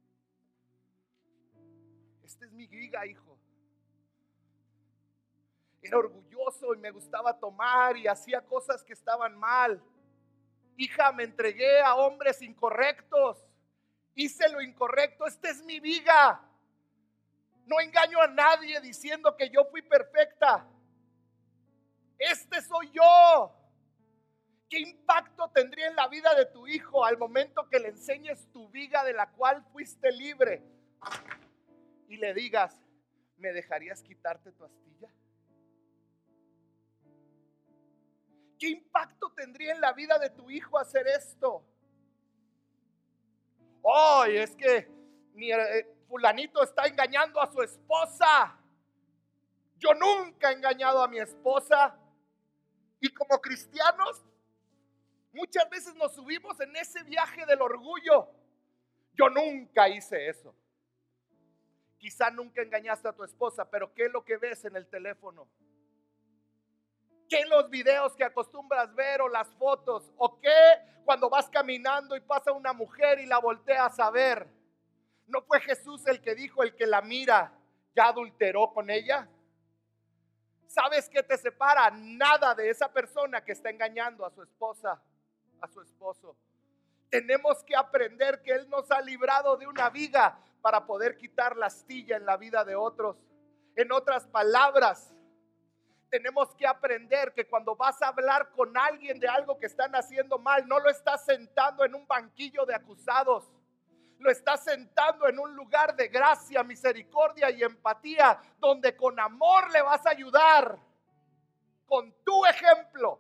Este 2.26 2.44
es 2.44 2.52
mi 2.52 2.68
giga, 2.68 3.06
hijo. 3.06 3.40
Era 5.82 6.00
orgulloso 6.00 6.74
y 6.76 6.80
me 6.80 6.92
gustaba 6.92 7.40
tomar 7.40 7.96
y 7.96 8.06
hacía 8.06 8.42
cosas 8.42 8.84
que 8.84 8.92
estaban 8.92 9.38
mal. 9.38 9.82
Hija, 10.76 11.14
me 11.14 11.24
entregué 11.24 11.80
a 11.80 11.96
hombres 11.96 12.42
incorrectos. 12.42 13.38
Hice 14.14 14.50
lo 14.50 14.62
incorrecto. 14.62 15.26
Esta 15.26 15.50
es 15.50 15.64
mi 15.64 15.80
viga. 15.80 16.42
No 17.66 17.80
engaño 17.80 18.20
a 18.20 18.28
nadie 18.28 18.82
diciendo 18.82 19.38
que 19.38 19.50
yo 19.50 19.64
fui 19.72 19.82
perfecta. 19.84 20.68
Este 22.20 22.62
soy 22.62 22.92
yo. 22.92 23.57
¿Qué 24.70 24.80
impacto 24.80 25.50
tendría 25.54 25.88
en 25.88 25.96
la 25.96 26.08
vida 26.08 26.34
de 26.36 26.46
tu 26.46 26.68
hijo 26.68 27.06
al 27.06 27.18
momento 27.18 27.70
que 27.70 27.80
le 27.80 27.90
enseñes 27.90 28.52
tu 28.52 28.68
viga 28.70 29.04
de 29.04 29.14
la 29.14 29.30
cual 29.32 29.64
fuiste 29.72 30.12
libre? 30.12 30.62
Y 32.10 32.18
le 32.18 32.34
digas, 32.34 32.78
¿me 33.38 33.54
dejarías 33.54 34.02
quitarte 34.04 34.52
tu 34.52 34.66
astilla? 34.66 35.10
¿Qué 38.60 38.70
impacto 38.70 39.32
tendría 39.32 39.74
en 39.74 39.80
la 39.82 39.94
vida 39.94 40.20
de 40.20 40.32
tu 40.32 40.50
hijo 40.50 40.78
hacer 40.78 41.08
esto? 41.08 41.64
Ay, 43.86 44.38
es 44.38 44.56
que 44.56 44.90
mi 45.34 45.52
eh, 45.52 45.96
fulanito 46.10 46.62
está 46.62 46.88
engañando 46.88 47.42
a 47.42 47.50
su 47.50 47.62
esposa. 47.62 48.60
Yo 49.78 49.94
nunca 49.94 50.52
he 50.52 50.56
engañado 50.56 51.02
a 51.02 51.08
mi 51.08 51.20
esposa. 51.20 51.98
Y 53.00 53.10
como 53.10 53.40
cristianos 53.40 54.26
Muchas 55.38 55.70
veces 55.70 55.94
nos 55.94 56.16
subimos 56.16 56.60
en 56.60 56.76
ese 56.76 57.04
viaje 57.04 57.46
del 57.46 57.62
orgullo. 57.62 58.28
Yo 59.14 59.30
nunca 59.30 59.88
hice 59.88 60.30
eso. 60.30 60.56
Quizá 62.00 62.32
nunca 62.32 62.64
engañaste 62.64 63.08
a 63.08 63.14
tu 63.14 63.24
esposa, 63.24 63.70
pero 63.70 63.94
¿qué 63.94 64.06
es 64.06 64.12
lo 64.12 64.26
que 64.26 64.38
ves 64.38 64.66
en 64.66 64.76
el 64.76 64.88
teléfono? 64.88 65.48
¿Qué 67.30 67.46
los 67.46 67.70
videos 67.70 68.16
que 68.16 68.24
acostumbras 68.24 68.96
ver 68.96 69.22
o 69.22 69.30
las 69.30 69.48
fotos? 69.60 70.12
¿O 70.18 70.40
qué 70.40 70.50
cuando 71.06 71.30
vas 71.30 71.48
caminando 71.50 72.16
y 72.16 72.22
pasa 72.22 72.52
una 72.52 72.74
mujer 72.74 73.20
y 73.20 73.28
la 73.28 73.38
volteas 73.38 74.00
a 74.00 74.10
ver? 74.10 74.48
¿No 75.28 75.44
fue 75.44 75.62
Jesús 75.62 76.08
el 76.08 76.20
que 76.20 76.34
dijo, 76.34 76.64
el 76.64 76.76
que 76.76 76.88
la 76.88 77.04
mira, 77.04 77.54
ya 77.96 78.08
adulteró 78.08 78.74
con 78.74 78.90
ella? 78.90 79.30
¿Sabes 80.66 81.08
qué 81.08 81.22
te 81.22 81.38
separa? 81.38 81.92
Nada 81.92 82.56
de 82.56 82.72
esa 82.72 82.92
persona 82.92 83.46
que 83.46 83.52
está 83.52 83.70
engañando 83.70 84.26
a 84.26 84.32
su 84.32 84.42
esposa 84.42 85.00
a 85.62 85.68
su 85.68 85.82
esposo. 85.82 86.36
Tenemos 87.10 87.64
que 87.64 87.76
aprender 87.76 88.42
que 88.42 88.52
Él 88.52 88.70
nos 88.70 88.92
ha 88.92 89.02
librado 89.02 89.56
de 89.58 89.68
una 89.68 89.90
viga 89.90 90.38
para 90.62 90.86
poder 90.86 91.18
quitar 91.18 91.56
la 91.56 91.68
astilla 91.68 92.18
en 92.18 92.26
la 92.26 92.38
vida 92.38 92.66
de 92.66 92.76
otros. 92.76 93.18
En 93.76 93.92
otras 93.92 94.28
palabras, 94.28 95.14
tenemos 96.10 96.54
que 96.56 96.66
aprender 96.66 97.34
que 97.34 97.48
cuando 97.48 97.76
vas 97.76 98.02
a 98.02 98.08
hablar 98.08 98.50
con 98.52 98.76
alguien 98.78 99.20
de 99.20 99.28
algo 99.28 99.60
que 99.60 99.68
están 99.68 99.96
haciendo 99.96 100.40
mal, 100.40 100.68
no 100.68 100.80
lo 100.80 100.90
estás 100.90 101.26
sentando 101.26 101.84
en 101.86 101.96
un 101.96 102.08
banquillo 102.08 102.66
de 102.66 102.76
acusados. 102.76 103.52
Lo 104.20 104.32
estás 104.32 104.64
sentando 104.64 105.28
en 105.28 105.38
un 105.38 105.54
lugar 105.56 105.96
de 105.96 106.08
gracia, 106.08 106.64
misericordia 106.64 107.52
y 107.52 107.62
empatía, 107.62 108.40
donde 108.58 108.96
con 108.96 109.20
amor 109.20 109.70
le 109.72 109.82
vas 109.82 110.06
a 110.06 110.10
ayudar, 110.10 110.80
con 111.86 112.12
tu 112.24 112.46
ejemplo. 112.46 113.20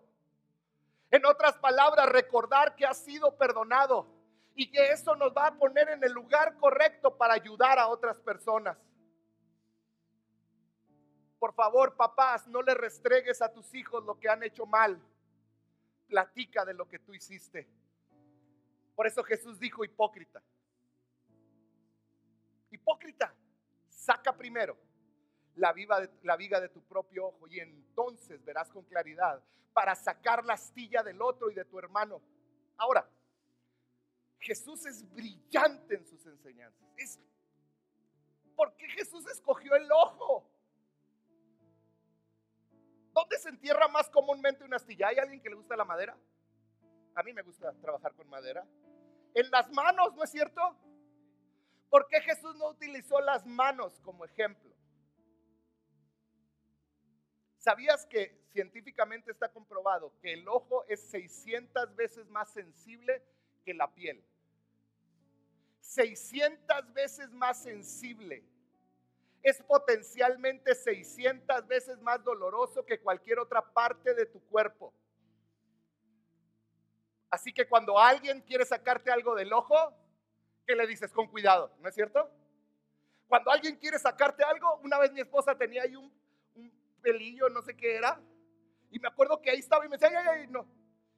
En 1.09 1.25
otras 1.25 1.57
palabras, 1.57 2.09
recordar 2.09 2.75
que 2.75 2.85
has 2.85 2.97
sido 2.97 3.37
perdonado 3.37 4.07
y 4.55 4.69
que 4.69 4.91
eso 4.91 5.15
nos 5.15 5.31
va 5.35 5.47
a 5.47 5.55
poner 5.55 5.89
en 5.89 6.03
el 6.03 6.11
lugar 6.11 6.57
correcto 6.57 7.15
para 7.15 7.33
ayudar 7.33 7.79
a 7.79 7.87
otras 7.87 8.19
personas. 8.19 8.77
Por 11.39 11.53
favor, 11.53 11.95
papás, 11.95 12.47
no 12.47 12.61
le 12.61 12.73
restregues 12.73 13.41
a 13.41 13.53
tus 13.53 13.73
hijos 13.73 14.03
lo 14.03 14.19
que 14.19 14.27
han 14.27 14.43
hecho 14.43 14.65
mal. 14.65 14.99
Platica 16.07 16.65
de 16.65 16.73
lo 16.73 16.87
que 16.89 16.99
tú 16.99 17.13
hiciste. 17.13 17.67
Por 18.95 19.05
eso 19.05 19.23
Jesús 19.23 19.59
dijo 19.59 19.85
hipócrita. 19.85 20.41
Hipócrita, 22.71 23.33
saca 23.89 24.35
primero 24.35 24.86
la, 25.57 25.73
viga 25.73 25.99
de, 25.99 26.09
la 26.23 26.35
viga 26.35 26.59
de 26.59 26.69
tu 26.69 26.81
propio 26.83 27.27
ojo 27.27 27.47
y 27.47 27.59
entonces 27.59 28.43
verás 28.43 28.69
con 28.69 28.83
claridad 28.85 29.41
para 29.73 29.95
sacar 29.95 30.43
la 30.45 30.53
astilla 30.53 31.03
del 31.03 31.21
otro 31.21 31.51
y 31.51 31.55
de 31.55 31.65
tu 31.65 31.77
hermano. 31.77 32.21
Ahora, 32.77 33.07
Jesús 34.39 34.85
es 34.85 35.07
brillante 35.13 35.95
en 35.95 36.05
sus 36.05 36.25
enseñanzas. 36.25 36.87
Es, 36.97 37.19
¿Por 38.55 38.75
qué 38.75 38.87
Jesús 38.89 39.27
escogió 39.27 39.75
el 39.75 39.91
ojo? 39.91 40.49
¿Dónde 43.13 43.37
se 43.39 43.49
entierra 43.49 43.87
más 43.87 44.09
comúnmente 44.09 44.63
una 44.63 44.77
astilla? 44.77 45.07
¿Hay 45.07 45.17
alguien 45.17 45.41
que 45.41 45.49
le 45.49 45.55
gusta 45.55 45.75
la 45.75 45.85
madera? 45.85 46.17
A 47.15 47.23
mí 47.23 47.33
me 47.33 47.41
gusta 47.41 47.73
trabajar 47.81 48.13
con 48.13 48.29
madera. 48.29 48.65
En 49.33 49.49
las 49.49 49.71
manos, 49.71 50.13
¿no 50.15 50.23
es 50.23 50.29
cierto? 50.29 50.61
¿Por 51.89 52.07
qué 52.07 52.21
Jesús 52.21 52.55
no 52.55 52.69
utilizó 52.69 53.19
las 53.21 53.45
manos 53.45 53.99
como 54.01 54.25
ejemplo? 54.25 54.66
¿Sabías 57.57 58.05
que 58.05 58.37
científicamente 58.51 59.31
está 59.31 59.49
comprobado 59.49 60.13
que 60.21 60.33
el 60.33 60.47
ojo 60.47 60.85
es 60.87 61.01
600 61.09 61.95
veces 61.95 62.27
más 62.29 62.51
sensible 62.53 63.21
que 63.65 63.73
la 63.73 63.93
piel? 63.93 64.23
600 65.81 66.93
veces 66.93 67.31
más 67.31 67.61
sensible 67.63 68.43
es 69.41 69.61
potencialmente 69.63 70.75
600 70.75 71.65
veces 71.67 71.99
más 72.01 72.23
doloroso 72.23 72.85
que 72.85 72.99
cualquier 72.99 73.39
otra 73.39 73.61
parte 73.61 74.13
de 74.13 74.25
tu 74.25 74.41
cuerpo. 74.47 74.93
Así 77.29 77.53
que 77.53 77.67
cuando 77.67 77.97
alguien 77.97 78.41
quiere 78.41 78.65
sacarte 78.65 79.11
algo 79.11 79.35
del 79.35 79.51
ojo, 79.53 79.93
¿qué 80.65 80.75
le 80.75 80.85
dices? 80.85 81.11
Con 81.11 81.27
cuidado, 81.27 81.71
¿no 81.79 81.89
es 81.89 81.95
cierto? 81.95 82.29
Cuando 83.27 83.51
alguien 83.51 83.75
quiere 83.77 83.99
sacarte 83.99 84.43
algo, 84.43 84.77
una 84.83 84.99
vez 84.99 85.11
mi 85.11 85.21
esposa 85.21 85.57
tenía 85.57 85.83
ahí 85.83 85.95
un, 85.95 86.11
pelillo, 87.07 87.47
no 87.47 87.61
sé 87.61 87.73
qué 87.77 87.95
era, 87.95 88.21
y 88.91 88.99
me 88.99 89.07
acuerdo 89.07 89.41
que 89.41 89.49
ahí 89.49 89.59
estaba 89.59 89.85
y 89.85 89.89
me 89.89 89.97
decía, 89.97 90.09
ay, 90.19 90.41
ay, 90.41 90.47
no. 90.47 90.67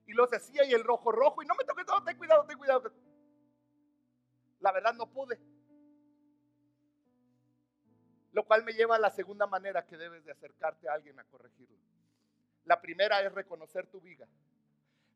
Y 0.05 0.13
lo 0.13 0.25
hacía 0.25 0.63
y 0.63 0.73
el 0.73 0.83
rojo, 0.83 1.11
rojo, 1.11 1.41
y 1.41 1.47
no 1.47 1.55
me 1.55 1.63
toques, 1.63 1.85
no, 1.87 2.03
ten 2.03 2.15
cuidado, 2.15 2.45
ten 2.45 2.57
cuidado. 2.59 2.91
La 4.59 4.71
verdad 4.71 4.93
no 4.93 5.07
pude. 5.09 5.39
Lo 8.31 8.45
cual 8.45 8.63
me 8.63 8.73
lleva 8.73 8.97
a 8.97 8.99
la 8.99 9.09
segunda 9.09 9.47
manera 9.47 9.87
que 9.87 9.97
debes 9.97 10.23
de 10.25 10.31
acercarte 10.31 10.87
a 10.87 10.93
alguien 10.93 11.19
a 11.19 11.23
corregirlo. 11.23 11.77
La 12.65 12.79
primera 12.79 13.21
es 13.23 13.33
reconocer 13.33 13.87
tu 13.87 13.99
viga. 13.99 14.27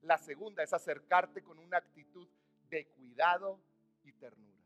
La 0.02 0.18
segunda 0.18 0.64
es 0.64 0.74
acercarte 0.74 1.44
con 1.44 1.60
una 1.60 1.78
actitud 1.78 2.28
de 2.70 2.88
cuidado 2.88 3.60
y 4.04 4.12
ternura. 4.14 4.58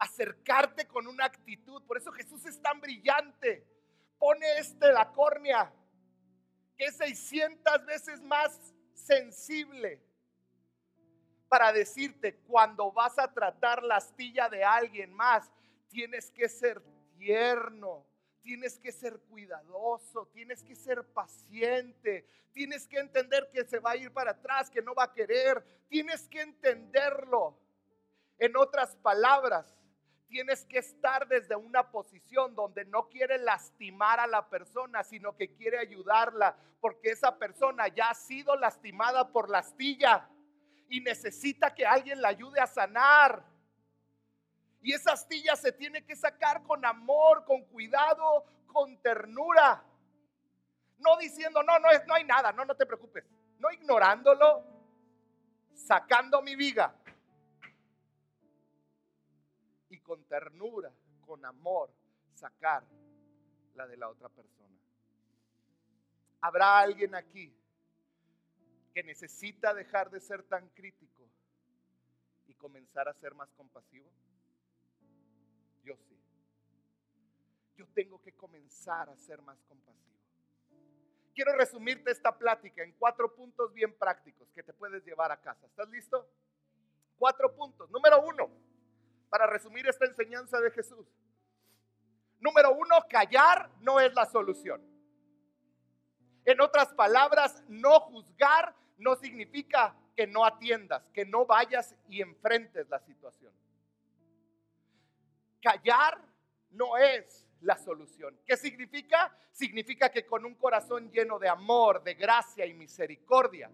Acercarte 0.00 0.88
con 0.88 1.06
una 1.06 1.24
actitud. 1.24 1.84
Por 1.84 1.98
eso 1.98 2.10
Jesús 2.10 2.44
es 2.46 2.60
tan 2.60 2.80
brillante. 2.80 3.77
Pone 4.18 4.58
este 4.58 4.92
la 4.92 5.10
córnea, 5.12 5.72
que 6.76 6.86
es 6.86 6.96
600 6.96 7.86
veces 7.86 8.20
más 8.22 8.58
sensible 8.94 10.02
para 11.48 11.72
decirte 11.72 12.36
cuando 12.46 12.92
vas 12.92 13.18
a 13.18 13.32
tratar 13.32 13.82
la 13.82 13.96
astilla 13.96 14.48
de 14.48 14.64
alguien 14.64 15.12
más, 15.12 15.50
tienes 15.88 16.30
que 16.30 16.48
ser 16.48 16.82
tierno, 17.16 18.06
tienes 18.42 18.78
que 18.78 18.92
ser 18.92 19.18
cuidadoso, 19.20 20.26
tienes 20.26 20.62
que 20.62 20.76
ser 20.76 21.04
paciente, 21.04 22.26
tienes 22.52 22.86
que 22.86 22.98
entender 22.98 23.48
que 23.52 23.64
se 23.64 23.78
va 23.78 23.92
a 23.92 23.96
ir 23.96 24.12
para 24.12 24.32
atrás, 24.32 24.70
que 24.70 24.82
no 24.82 24.94
va 24.94 25.04
a 25.04 25.12
querer, 25.12 25.64
tienes 25.88 26.28
que 26.28 26.42
entenderlo. 26.42 27.58
En 28.38 28.56
otras 28.56 28.94
palabras, 28.96 29.74
tienes 30.28 30.64
que 30.66 30.78
estar 30.78 31.26
desde 31.26 31.56
una 31.56 31.90
posición 31.90 32.54
donde 32.54 32.84
no 32.84 33.08
quiere 33.08 33.38
lastimar 33.38 34.20
a 34.20 34.26
la 34.26 34.48
persona, 34.48 35.02
sino 35.02 35.36
que 35.36 35.54
quiere 35.54 35.78
ayudarla, 35.78 36.56
porque 36.80 37.10
esa 37.10 37.38
persona 37.38 37.88
ya 37.88 38.10
ha 38.10 38.14
sido 38.14 38.54
lastimada 38.56 39.32
por 39.32 39.48
la 39.48 39.58
astilla 39.58 40.28
y 40.88 41.00
necesita 41.00 41.74
que 41.74 41.86
alguien 41.86 42.20
la 42.20 42.28
ayude 42.28 42.60
a 42.60 42.66
sanar. 42.66 43.42
Y 44.80 44.92
esa 44.92 45.12
astilla 45.12 45.56
se 45.56 45.72
tiene 45.72 46.04
que 46.04 46.14
sacar 46.14 46.62
con 46.62 46.84
amor, 46.84 47.44
con 47.44 47.64
cuidado, 47.64 48.44
con 48.66 48.96
ternura. 48.98 49.82
No 50.98 51.16
diciendo, 51.16 51.62
no, 51.62 51.78
no, 51.78 51.90
es, 51.90 52.06
no 52.06 52.14
hay 52.14 52.24
nada, 52.24 52.52
no, 52.52 52.64
no 52.64 52.74
te 52.74 52.86
preocupes. 52.86 53.24
No 53.58 53.70
ignorándolo, 53.70 54.64
sacando 55.74 56.42
mi 56.42 56.54
viga. 56.54 56.94
Y 59.90 59.98
con 60.00 60.24
ternura, 60.24 60.92
con 61.26 61.44
amor, 61.44 61.90
sacar 62.34 62.84
la 63.74 63.86
de 63.86 63.96
la 63.96 64.08
otra 64.08 64.28
persona. 64.28 64.76
¿Habrá 66.40 66.78
alguien 66.78 67.14
aquí 67.14 67.52
que 68.94 69.02
necesita 69.02 69.74
dejar 69.74 70.10
de 70.10 70.20
ser 70.20 70.42
tan 70.44 70.68
crítico 70.70 71.28
y 72.46 72.54
comenzar 72.54 73.08
a 73.08 73.14
ser 73.14 73.34
más 73.34 73.50
compasivo? 73.52 74.10
Yo 75.84 75.96
sí. 75.96 76.18
Yo 77.76 77.86
tengo 77.88 78.20
que 78.20 78.32
comenzar 78.32 79.08
a 79.08 79.16
ser 79.16 79.42
más 79.42 79.60
compasivo. 79.64 80.08
Quiero 81.34 81.56
resumirte 81.56 82.10
esta 82.10 82.36
plática 82.36 82.82
en 82.82 82.92
cuatro 82.92 83.32
puntos 83.32 83.72
bien 83.72 83.96
prácticos 83.96 84.50
que 84.52 84.62
te 84.62 84.72
puedes 84.72 85.04
llevar 85.04 85.30
a 85.30 85.40
casa. 85.40 85.66
¿Estás 85.66 85.88
listo? 85.88 86.28
Cuatro 87.16 87.54
puntos. 87.54 87.88
Número 87.90 88.20
uno, 88.22 88.50
para 89.28 89.46
resumir 89.46 89.86
esta 89.86 90.06
enseñanza 90.06 90.60
de 90.60 90.70
Jesús. 90.70 91.06
Número 92.40 92.72
uno, 92.72 92.96
callar 93.08 93.70
no 93.80 94.00
es 94.00 94.14
la 94.14 94.26
solución. 94.26 94.80
En 96.44 96.60
otras 96.60 96.94
palabras, 96.94 97.62
no 97.68 98.00
juzgar 98.00 98.74
no 98.96 99.16
significa 99.16 99.94
que 100.16 100.26
no 100.26 100.44
atiendas, 100.44 101.08
que 101.10 101.24
no 101.24 101.46
vayas 101.46 101.94
y 102.08 102.20
enfrentes 102.20 102.88
la 102.88 102.98
situación. 103.00 103.52
Callar 105.60 106.20
no 106.70 106.96
es 106.96 107.46
la 107.60 107.76
solución. 107.76 108.38
¿Qué 108.46 108.56
significa? 108.56 109.36
Significa 109.52 110.10
que 110.10 110.26
con 110.26 110.44
un 110.44 110.54
corazón 110.54 111.10
lleno 111.10 111.38
de 111.38 111.48
amor, 111.48 112.02
de 112.02 112.14
gracia 112.14 112.64
y 112.66 112.74
misericordia, 112.74 113.70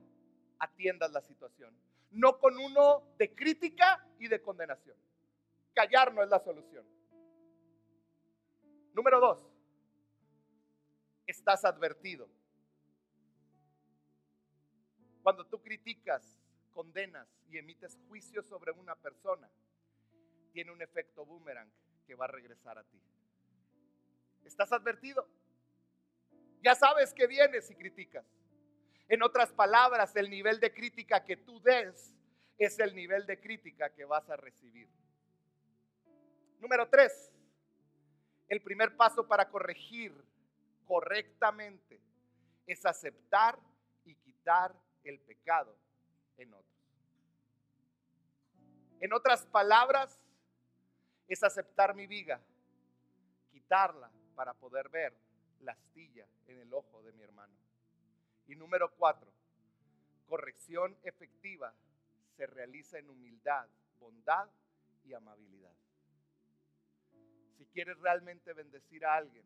atiendas 0.58 1.12
la 1.12 1.20
situación. 1.20 1.74
No 2.10 2.38
con 2.38 2.58
uno 2.58 3.14
de 3.18 3.34
crítica 3.34 4.06
y 4.18 4.28
de 4.28 4.40
condenación. 4.40 4.96
Callar 5.74 6.14
no 6.14 6.22
es 6.22 6.28
la 6.28 6.38
solución. 6.38 6.86
Número 8.94 9.18
dos, 9.18 9.44
estás 11.26 11.64
advertido. 11.64 12.28
Cuando 15.22 15.44
tú 15.46 15.60
criticas, 15.60 16.40
condenas 16.72 17.28
y 17.48 17.58
emites 17.58 17.98
juicio 18.08 18.42
sobre 18.42 18.72
una 18.72 18.94
persona, 18.94 19.50
tiene 20.52 20.70
un 20.70 20.80
efecto 20.80 21.24
boomerang 21.24 21.70
que 22.06 22.14
va 22.14 22.26
a 22.26 22.28
regresar 22.28 22.78
a 22.78 22.84
ti. 22.84 23.00
¿Estás 24.44 24.70
advertido? 24.72 25.26
Ya 26.62 26.74
sabes 26.74 27.12
que 27.12 27.26
vienes 27.26 27.70
y 27.70 27.74
criticas. 27.74 28.24
En 29.08 29.22
otras 29.22 29.52
palabras, 29.52 30.14
el 30.16 30.30
nivel 30.30 30.60
de 30.60 30.72
crítica 30.72 31.24
que 31.24 31.36
tú 31.36 31.60
des 31.60 32.14
es 32.58 32.78
el 32.78 32.94
nivel 32.94 33.26
de 33.26 33.40
crítica 33.40 33.90
que 33.90 34.04
vas 34.04 34.28
a 34.30 34.36
recibir. 34.36 34.88
Número 36.58 36.88
tres, 36.88 37.32
el 38.48 38.62
primer 38.62 38.96
paso 38.96 39.26
para 39.26 39.48
corregir 39.48 40.14
correctamente 40.86 42.00
es 42.66 42.84
aceptar 42.86 43.58
y 44.04 44.14
quitar 44.16 44.74
el 45.02 45.20
pecado 45.20 45.76
en 46.36 46.52
otros. 46.54 46.74
En 49.00 49.12
otras 49.12 49.44
palabras, 49.46 50.20
es 51.28 51.42
aceptar 51.42 51.94
mi 51.94 52.06
viga, 52.06 52.40
quitarla 53.50 54.10
para 54.34 54.54
poder 54.54 54.88
ver 54.88 55.14
la 55.60 55.72
astilla 55.72 56.26
en 56.46 56.58
el 56.60 56.72
ojo 56.72 57.02
de 57.02 57.12
mi 57.12 57.22
hermano. 57.22 57.54
Y 58.46 58.56
número 58.56 58.94
cuatro, 58.96 59.32
corrección 60.26 60.96
efectiva 61.02 61.74
se 62.36 62.46
realiza 62.46 62.98
en 62.98 63.08
humildad 63.08 63.68
bondad 63.98 64.48
y 65.04 65.14
amabilidad. 65.14 65.72
Si 67.64 67.70
quieres 67.70 67.98
realmente 67.98 68.52
bendecir 68.52 69.06
a 69.06 69.16
alguien, 69.16 69.42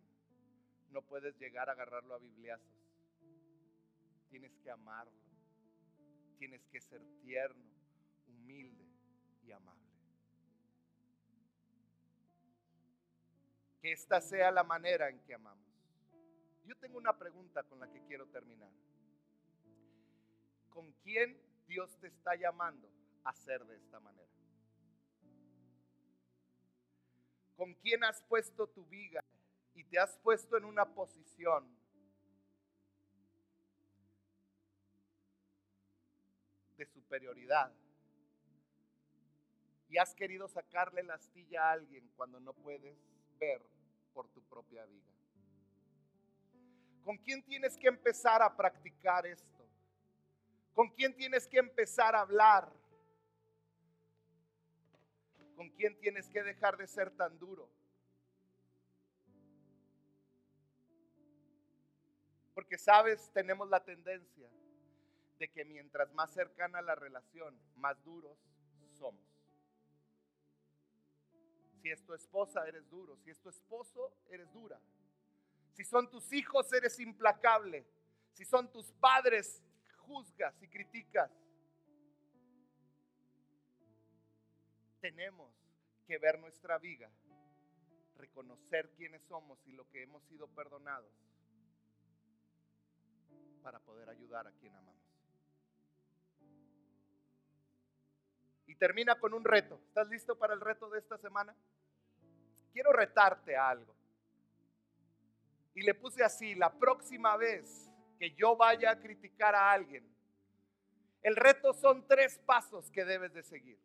no 0.91 1.03
puedes 1.03 1.39
llegar 1.39 1.69
a 1.69 1.73
agarrarlo 1.73 2.14
a 2.14 2.19
bibliazos. 2.19 2.66
Tienes 4.29 4.51
que 4.57 4.71
amarlo. 4.73 5.12
Tienes 6.37 6.66
que 6.66 6.81
ser 6.81 7.01
tierno, 7.23 7.71
humilde 8.27 8.85
y 9.45 9.53
amable. 9.53 9.87
Que 13.81 13.93
esta 13.93 14.21
sea 14.21 14.51
la 14.51 14.64
manera 14.64 15.09
en 15.09 15.21
que 15.21 15.35
amamos. 15.35 15.69
Yo 16.66 16.75
tengo 16.77 16.99
una 16.99 17.16
pregunta 17.16 17.62
con 17.62 17.79
la 17.79 17.89
que 17.89 18.03
quiero 18.03 18.27
terminar. 18.27 18.73
¿Con 20.71 20.91
quién 21.05 21.41
Dios 21.69 21.97
te 22.01 22.09
está 22.09 22.35
llamando 22.35 22.91
a 23.23 23.33
ser 23.33 23.64
de 23.64 23.77
esta 23.77 24.01
manera? 24.01 24.38
¿Con 27.59 27.75
quién 27.75 28.05
has 28.05 28.23
puesto 28.23 28.69
tu 28.69 28.87
viga 28.87 29.21
y 29.75 29.83
te 29.83 29.99
has 29.99 30.17
puesto 30.19 30.57
en 30.57 30.65
una 30.65 30.85
posición 30.95 31.69
de 36.77 36.87
superioridad? 36.87 37.73
Y 39.89 39.99
has 39.99 40.15
querido 40.15 40.47
sacarle 40.47 41.03
la 41.03 41.15
astilla 41.15 41.65
a 41.65 41.73
alguien 41.73 42.09
cuando 42.15 42.39
no 42.39 42.53
puedes 42.53 42.97
ver 43.41 43.61
por 44.15 44.29
tu 44.29 44.41
propia 44.45 44.87
viga. 44.87 45.13
¿Con 47.03 47.19
quién 47.19 47.43
tienes 47.43 47.77
que 47.77 47.89
empezar 47.89 48.41
a 48.41 48.57
practicar 48.57 49.27
esto? 49.27 49.69
¿Con 50.75 50.91
quién 50.91 51.13
tienes 51.17 51.49
que 51.49 51.59
empezar 51.59 52.15
a 52.15 52.21
hablar? 52.21 52.78
¿Con 55.59 55.71
quién 55.71 55.99
tienes 55.99 56.29
que 56.29 56.45
dejar 56.45 56.77
de 56.77 56.87
ser 56.87 57.11
tan 57.11 57.37
duro? 57.37 57.69
Porque 62.55 62.79
sabes, 62.79 63.29
tenemos 63.33 63.69
la 63.69 63.83
tendencia 63.83 64.49
de 65.37 65.51
que 65.51 65.65
mientras 65.65 66.15
más 66.15 66.33
cercana 66.33 66.81
la 66.81 66.95
relación, 66.95 67.61
más 67.75 68.01
duros 68.05 68.39
somos. 68.93 69.21
Si 71.83 71.91
es 71.91 72.05
tu 72.05 72.15
esposa, 72.15 72.65
eres 72.69 72.89
duro. 72.89 73.17
Si 73.25 73.31
es 73.31 73.41
tu 73.41 73.49
esposo, 73.49 74.13
eres 74.31 74.53
dura. 74.53 74.81
Si 75.73 75.83
son 75.83 76.09
tus 76.09 76.33
hijos, 76.33 76.73
eres 76.73 77.01
implacable. 77.01 77.85
Si 78.33 78.45
son 78.45 78.71
tus 78.71 78.93
padres, 78.93 79.61
juzgas 80.07 80.55
y 80.63 80.69
criticas. 80.69 81.33
Tenemos 85.01 85.53
que 86.07 86.18
ver 86.18 86.38
nuestra 86.38 86.78
vida, 86.78 87.11
reconocer 88.16 88.90
quiénes 88.96 89.22
somos 89.24 89.59
y 89.66 89.72
lo 89.72 89.88
que 89.90 90.03
hemos 90.03 90.24
sido 90.24 90.49
perdonados 90.49 91.12
para 93.62 93.78
poder 93.80 94.09
ayudar 94.09 94.46
a 94.46 94.53
quien 94.53 94.74
amamos. 94.74 94.99
Y 98.66 98.74
termina 98.74 99.18
con 99.18 99.34
un 99.34 99.44
reto. 99.44 99.80
¿Estás 99.88 100.09
listo 100.09 100.36
para 100.36 100.55
el 100.55 100.61
reto 100.61 100.90
de 100.90 100.99
esta 100.99 101.16
semana? 101.18 101.55
Quiero 102.72 102.92
retarte 102.92 103.57
a 103.57 103.68
algo 103.70 103.99
y 105.78 105.82
le 105.82 105.94
puse 105.94 106.24
así, 106.24 106.57
la 106.57 106.72
próxima 106.72 107.36
vez 107.36 107.88
que 108.18 108.32
yo 108.32 108.57
vaya 108.57 108.90
a 108.90 108.99
criticar 108.99 109.55
a 109.55 109.70
alguien, 109.70 110.05
el 111.22 111.36
reto 111.36 111.72
son 111.72 112.05
tres 112.09 112.36
pasos 112.44 112.90
que 112.90 113.05
debes 113.05 113.32
de 113.32 113.44
seguir. 113.44 113.78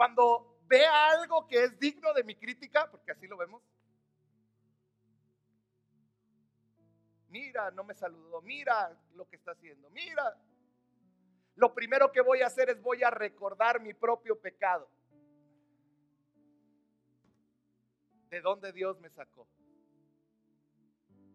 Cuando 0.00 0.56
vea 0.66 1.10
algo 1.10 1.46
que 1.46 1.62
es 1.62 1.78
digno 1.78 2.14
de 2.14 2.24
mi 2.24 2.34
crítica, 2.34 2.90
porque 2.90 3.12
así 3.12 3.26
lo 3.26 3.36
vemos, 3.36 3.62
mira, 7.28 7.70
no 7.72 7.84
me 7.84 7.92
saludó, 7.92 8.40
mira 8.40 8.98
lo 9.12 9.28
que 9.28 9.36
está 9.36 9.50
haciendo, 9.50 9.90
mira. 9.90 10.42
Lo 11.54 11.74
primero 11.74 12.10
que 12.10 12.22
voy 12.22 12.40
a 12.40 12.46
hacer 12.46 12.70
es 12.70 12.80
voy 12.80 13.02
a 13.02 13.10
recordar 13.10 13.82
mi 13.82 13.92
propio 13.92 14.40
pecado. 14.40 14.88
De 18.30 18.40
dónde 18.40 18.72
Dios 18.72 18.98
me 19.00 19.10
sacó 19.10 19.46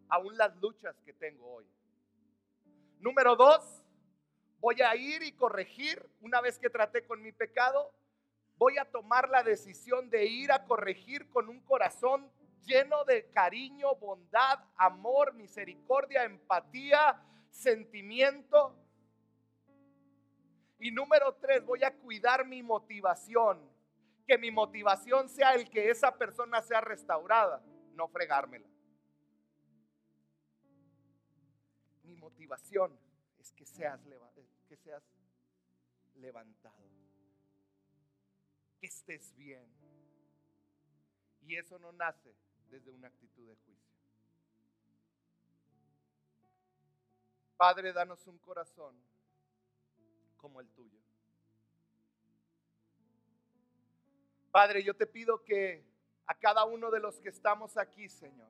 aún 0.09 0.35
las 0.37 0.55
luchas 0.55 0.99
que 1.05 1.13
tengo 1.13 1.53
hoy. 1.53 1.67
Número 2.97 3.35
dos, 3.35 3.85
voy 4.57 4.81
a 4.81 4.95
ir 4.95 5.21
y 5.21 5.33
corregir 5.33 6.03
una 6.21 6.41
vez 6.41 6.57
que 6.57 6.71
traté 6.71 7.05
con 7.05 7.21
mi 7.21 7.31
pecado. 7.31 7.93
Voy 8.57 8.77
a 8.77 8.85
tomar 8.85 9.29
la 9.29 9.43
decisión 9.43 10.09
de 10.09 10.25
ir 10.25 10.51
a 10.51 10.65
corregir 10.65 11.29
con 11.29 11.49
un 11.49 11.59
corazón 11.61 12.31
lleno 12.63 13.03
de 13.05 13.29
cariño, 13.29 13.95
bondad, 13.95 14.59
amor, 14.77 15.33
misericordia, 15.33 16.23
empatía, 16.23 17.21
sentimiento. 17.49 18.75
Y 20.79 20.91
número 20.91 21.35
tres, 21.35 21.65
voy 21.65 21.83
a 21.83 21.93
cuidar 21.93 22.45
mi 22.45 22.63
motivación. 22.63 23.59
Que 24.27 24.37
mi 24.37 24.49
motivación 24.49 25.29
sea 25.29 25.53
el 25.53 25.69
que 25.69 25.89
esa 25.91 26.17
persona 26.17 26.61
sea 26.61 26.81
restaurada, 26.81 27.61
no 27.93 28.07
fregármela. 28.07 28.67
motivación 32.45 32.99
es 33.37 33.51
que 33.53 33.65
seas, 33.65 33.99
levantado, 36.15 36.89
estés 38.85 39.35
bien. 39.35 39.67
Y 41.41 41.55
eso 41.57 41.77
no 41.79 41.91
nace 41.91 42.33
desde 42.69 42.91
una 42.91 43.07
actitud 43.07 43.47
de 43.47 43.55
juicio. 43.55 43.85
Padre, 47.57 47.93
danos 47.93 48.25
un 48.27 48.37
corazón 48.39 48.95
como 50.37 50.59
el 50.59 50.67
tuyo. 50.69 50.99
Padre, 54.51 54.83
yo 54.83 54.93
te 54.93 55.05
pido 55.05 55.43
que 55.43 55.83
a 56.27 56.33
cada 56.33 56.65
uno 56.65 56.89
de 56.89 56.99
los 56.99 57.19
que 57.19 57.29
estamos 57.29 57.77
aquí, 57.77 58.09
Señor, 58.09 58.49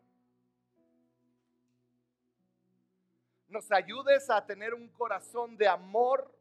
nos 3.47 3.71
ayudes 3.71 4.29
a 4.29 4.45
tener 4.45 4.73
un 4.73 4.88
corazón 4.89 5.57
de 5.57 5.67
amor 5.67 6.31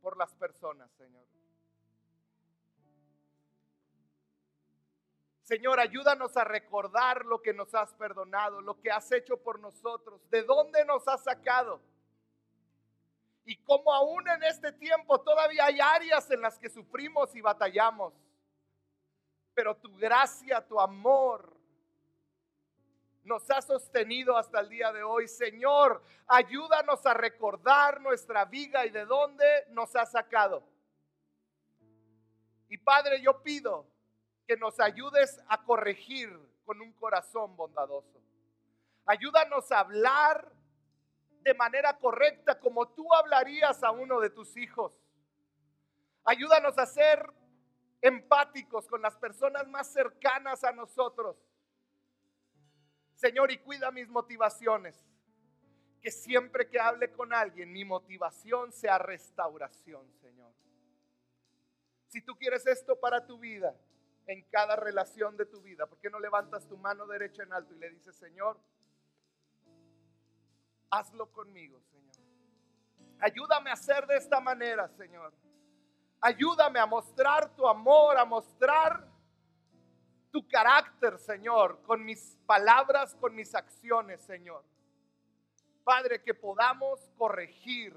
por 0.00 0.16
las 0.16 0.34
personas, 0.34 0.90
Señor. 0.92 1.33
Señor, 5.44 5.78
ayúdanos 5.78 6.34
a 6.38 6.44
recordar 6.44 7.26
lo 7.26 7.42
que 7.42 7.52
nos 7.52 7.74
has 7.74 7.92
perdonado, 7.94 8.62
lo 8.62 8.80
que 8.80 8.90
has 8.90 9.12
hecho 9.12 9.36
por 9.36 9.60
nosotros, 9.60 10.18
de 10.30 10.42
dónde 10.42 10.86
nos 10.86 11.06
has 11.06 11.22
sacado. 11.22 11.82
Y 13.44 13.56
cómo 13.58 13.92
aún 13.92 14.26
en 14.26 14.42
este 14.44 14.72
tiempo 14.72 15.20
todavía 15.20 15.66
hay 15.66 15.78
áreas 15.80 16.30
en 16.30 16.40
las 16.40 16.58
que 16.58 16.70
sufrimos 16.70 17.36
y 17.36 17.42
batallamos. 17.42 18.14
Pero 19.52 19.76
tu 19.76 19.94
gracia, 19.98 20.66
tu 20.66 20.80
amor, 20.80 21.54
nos 23.22 23.50
ha 23.50 23.60
sostenido 23.60 24.38
hasta 24.38 24.60
el 24.60 24.70
día 24.70 24.92
de 24.92 25.02
hoy. 25.02 25.28
Señor, 25.28 26.02
ayúdanos 26.26 27.04
a 27.04 27.12
recordar 27.12 28.00
nuestra 28.00 28.46
vida 28.46 28.86
y 28.86 28.90
de 28.90 29.04
dónde 29.04 29.44
nos 29.68 29.94
ha 29.94 30.06
sacado. 30.06 30.66
Y 32.70 32.78
Padre, 32.78 33.20
yo 33.20 33.42
pido 33.42 33.93
que 34.46 34.56
nos 34.56 34.78
ayudes 34.80 35.40
a 35.48 35.62
corregir 35.64 36.30
con 36.64 36.80
un 36.80 36.92
corazón 36.92 37.56
bondadoso. 37.56 38.20
Ayúdanos 39.06 39.70
a 39.72 39.80
hablar 39.80 40.50
de 41.42 41.54
manera 41.54 41.98
correcta 41.98 42.58
como 42.58 42.88
tú 42.88 43.12
hablarías 43.14 43.82
a 43.82 43.90
uno 43.90 44.20
de 44.20 44.30
tus 44.30 44.56
hijos. 44.56 44.98
Ayúdanos 46.24 46.78
a 46.78 46.86
ser 46.86 47.30
empáticos 48.00 48.86
con 48.88 49.02
las 49.02 49.16
personas 49.16 49.66
más 49.68 49.92
cercanas 49.92 50.64
a 50.64 50.72
nosotros 50.72 51.36
Señor, 53.14 53.50
y 53.50 53.58
cuida 53.58 53.90
mis 53.90 54.08
motivaciones. 54.08 55.02
Que 56.02 56.10
siempre 56.10 56.68
que 56.68 56.78
hable 56.78 57.10
con 57.10 57.32
alguien, 57.32 57.72
mi 57.72 57.84
motivación 57.84 58.70
sea 58.72 58.98
restauración, 58.98 60.12
Señor. 60.20 60.52
Si 62.08 62.20
tú 62.20 62.36
quieres 62.36 62.66
esto 62.66 63.00
para 63.00 63.26
tu 63.26 63.38
vida, 63.38 63.74
en 64.26 64.42
cada 64.50 64.76
relación 64.76 65.36
de 65.36 65.46
tu 65.46 65.60
vida, 65.60 65.86
¿por 65.86 65.98
qué 65.98 66.10
no 66.10 66.18
levantas 66.18 66.66
tu 66.66 66.76
mano 66.78 67.06
derecha 67.06 67.42
en 67.42 67.52
alto 67.52 67.74
y 67.74 67.78
le 67.78 67.90
dices, 67.90 68.16
Señor, 68.16 68.58
hazlo 70.90 71.30
conmigo, 71.32 71.80
Señor? 71.90 72.14
Ayúdame 73.20 73.70
a 73.70 73.74
hacer 73.74 74.06
de 74.06 74.16
esta 74.16 74.40
manera, 74.40 74.88
Señor. 74.88 75.32
Ayúdame 76.20 76.78
a 76.78 76.86
mostrar 76.86 77.54
tu 77.54 77.68
amor, 77.68 78.16
a 78.16 78.24
mostrar 78.24 79.06
tu 80.30 80.46
carácter, 80.48 81.18
Señor, 81.18 81.80
con 81.82 82.04
mis 82.04 82.38
palabras, 82.46 83.14
con 83.16 83.34
mis 83.34 83.54
acciones, 83.54 84.20
Señor. 84.22 84.64
Padre, 85.84 86.22
que 86.22 86.34
podamos 86.34 86.98
corregir 87.16 87.96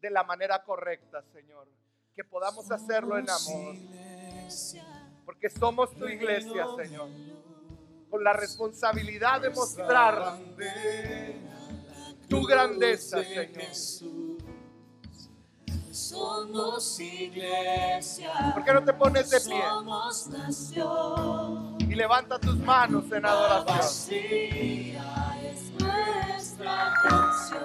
de 0.00 0.10
la 0.10 0.24
manera 0.24 0.62
correcta, 0.64 1.22
Señor. 1.32 1.68
que 2.14 2.22
podamos 2.22 2.70
hacerlo 2.70 3.18
en 3.18 3.28
amor. 3.28 3.74
Porque 5.24 5.48
somos 5.50 5.94
tu 5.94 6.06
iglesia, 6.08 6.66
Señor. 6.76 7.08
Con 8.10 8.22
la 8.22 8.32
responsabilidad 8.32 9.40
de 9.40 9.50
mostrar 9.50 10.38
tu 12.28 12.42
grandeza, 12.46 13.22
Señor. 13.24 13.64
Somos 15.90 16.98
iglesia. 16.98 18.52
¿Por 18.52 18.64
qué 18.64 18.72
no 18.74 18.84
te 18.84 18.92
pones 18.94 19.30
de 19.30 19.40
pie 19.40 19.62
Somos 19.68 20.26
nación. 20.26 21.76
y 21.78 21.94
levanta 21.94 22.38
tus 22.38 22.56
manos 22.56 23.04
en 23.12 23.24
adoración? 23.24 23.76
Vacía 23.78 25.38
es 25.44 25.70
nuestra 25.80 26.92
canción. 27.02 27.64